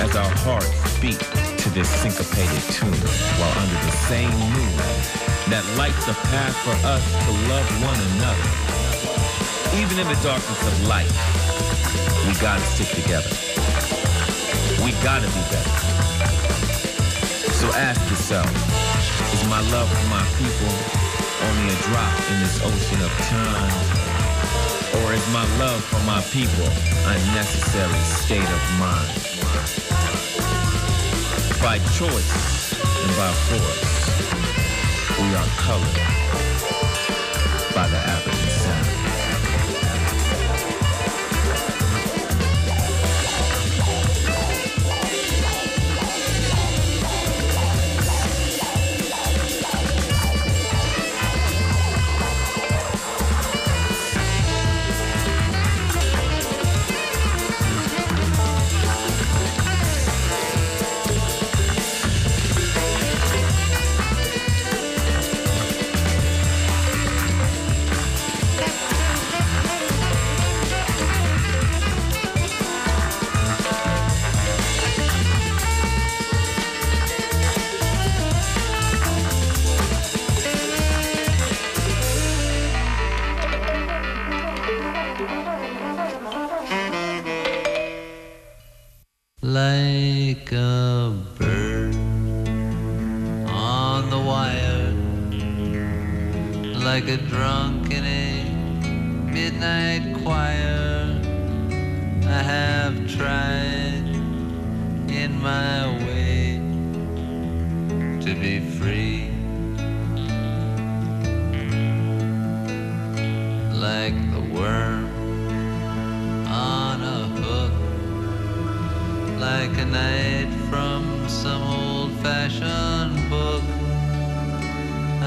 as 0.00 0.16
our 0.16 0.32
hearts 0.40 0.72
beat 1.04 1.20
to 1.60 1.68
this 1.76 1.84
syncopated 2.00 2.64
tune 2.72 2.96
while 3.36 3.52
under 3.60 3.76
the 3.84 3.96
same 4.08 4.32
moon 4.56 4.76
that 5.52 5.60
lights 5.76 6.08
a 6.08 6.16
path 6.32 6.56
for 6.64 6.72
us 6.88 7.04
to 7.28 7.30
love 7.44 7.68
one 7.84 8.00
another. 8.16 8.48
Even 9.76 10.00
in 10.00 10.08
the 10.08 10.16
darkness 10.24 10.60
of 10.64 10.88
life, 10.88 11.12
we 12.24 12.32
gotta 12.40 12.64
stick 12.72 12.88
together. 12.96 13.28
We 14.80 14.96
gotta 15.04 15.28
be 15.28 15.44
better. 15.52 15.89
So 17.60 17.68
ask 17.74 18.00
yourself, 18.08 18.48
is 19.34 19.44
my 19.46 19.60
love 19.68 19.86
for 19.92 20.08
my 20.08 20.24
people 20.40 20.72
only 21.44 21.68
a 21.68 21.76
drop 21.92 22.16
in 22.32 22.40
this 22.40 22.56
ocean 22.64 23.04
of 23.04 23.12
time? 23.28 23.68
Or 24.96 25.12
is 25.12 25.20
my 25.28 25.44
love 25.58 25.84
for 25.84 26.00
my 26.06 26.22
people 26.32 26.64
a 27.04 27.14
necessary 27.36 28.00
state 28.00 28.48
of 28.48 28.62
mind? 28.80 29.12
By 31.60 31.76
choice 31.92 32.72
and 32.80 33.12
by 33.20 33.30
force, 33.52 33.92
we 35.20 35.28
are 35.36 35.48
colored 35.60 36.00
by 37.74 37.88
the 37.88 38.00
African 38.08 38.48
sound. 38.48 39.09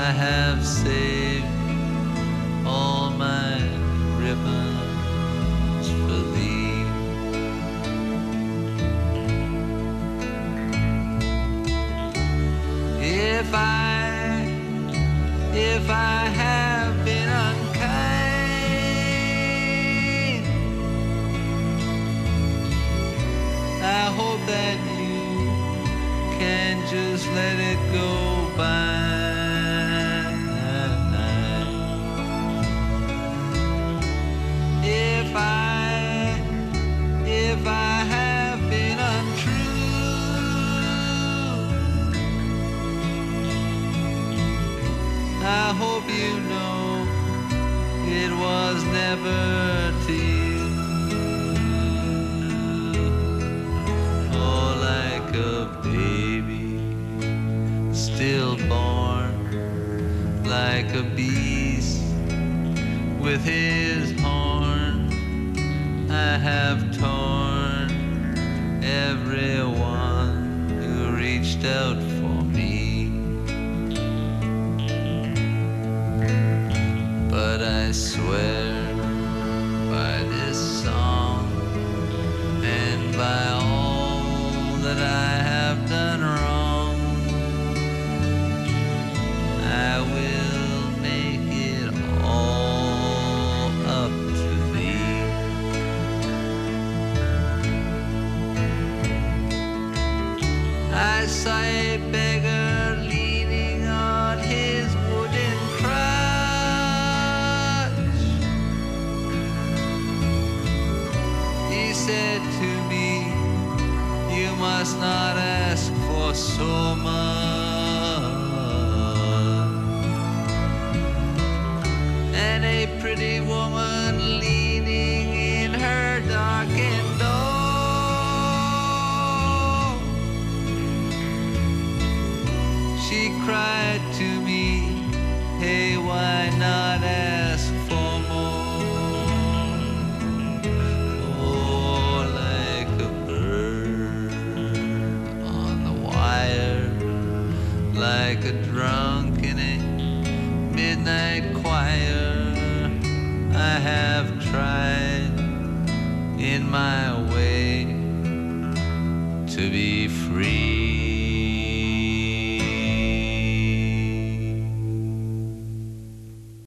I 0.05 0.11
have 0.11 0.65
saved 0.65 1.45
all 2.67 3.09
my 3.11 3.55
ribbons. 4.19 4.82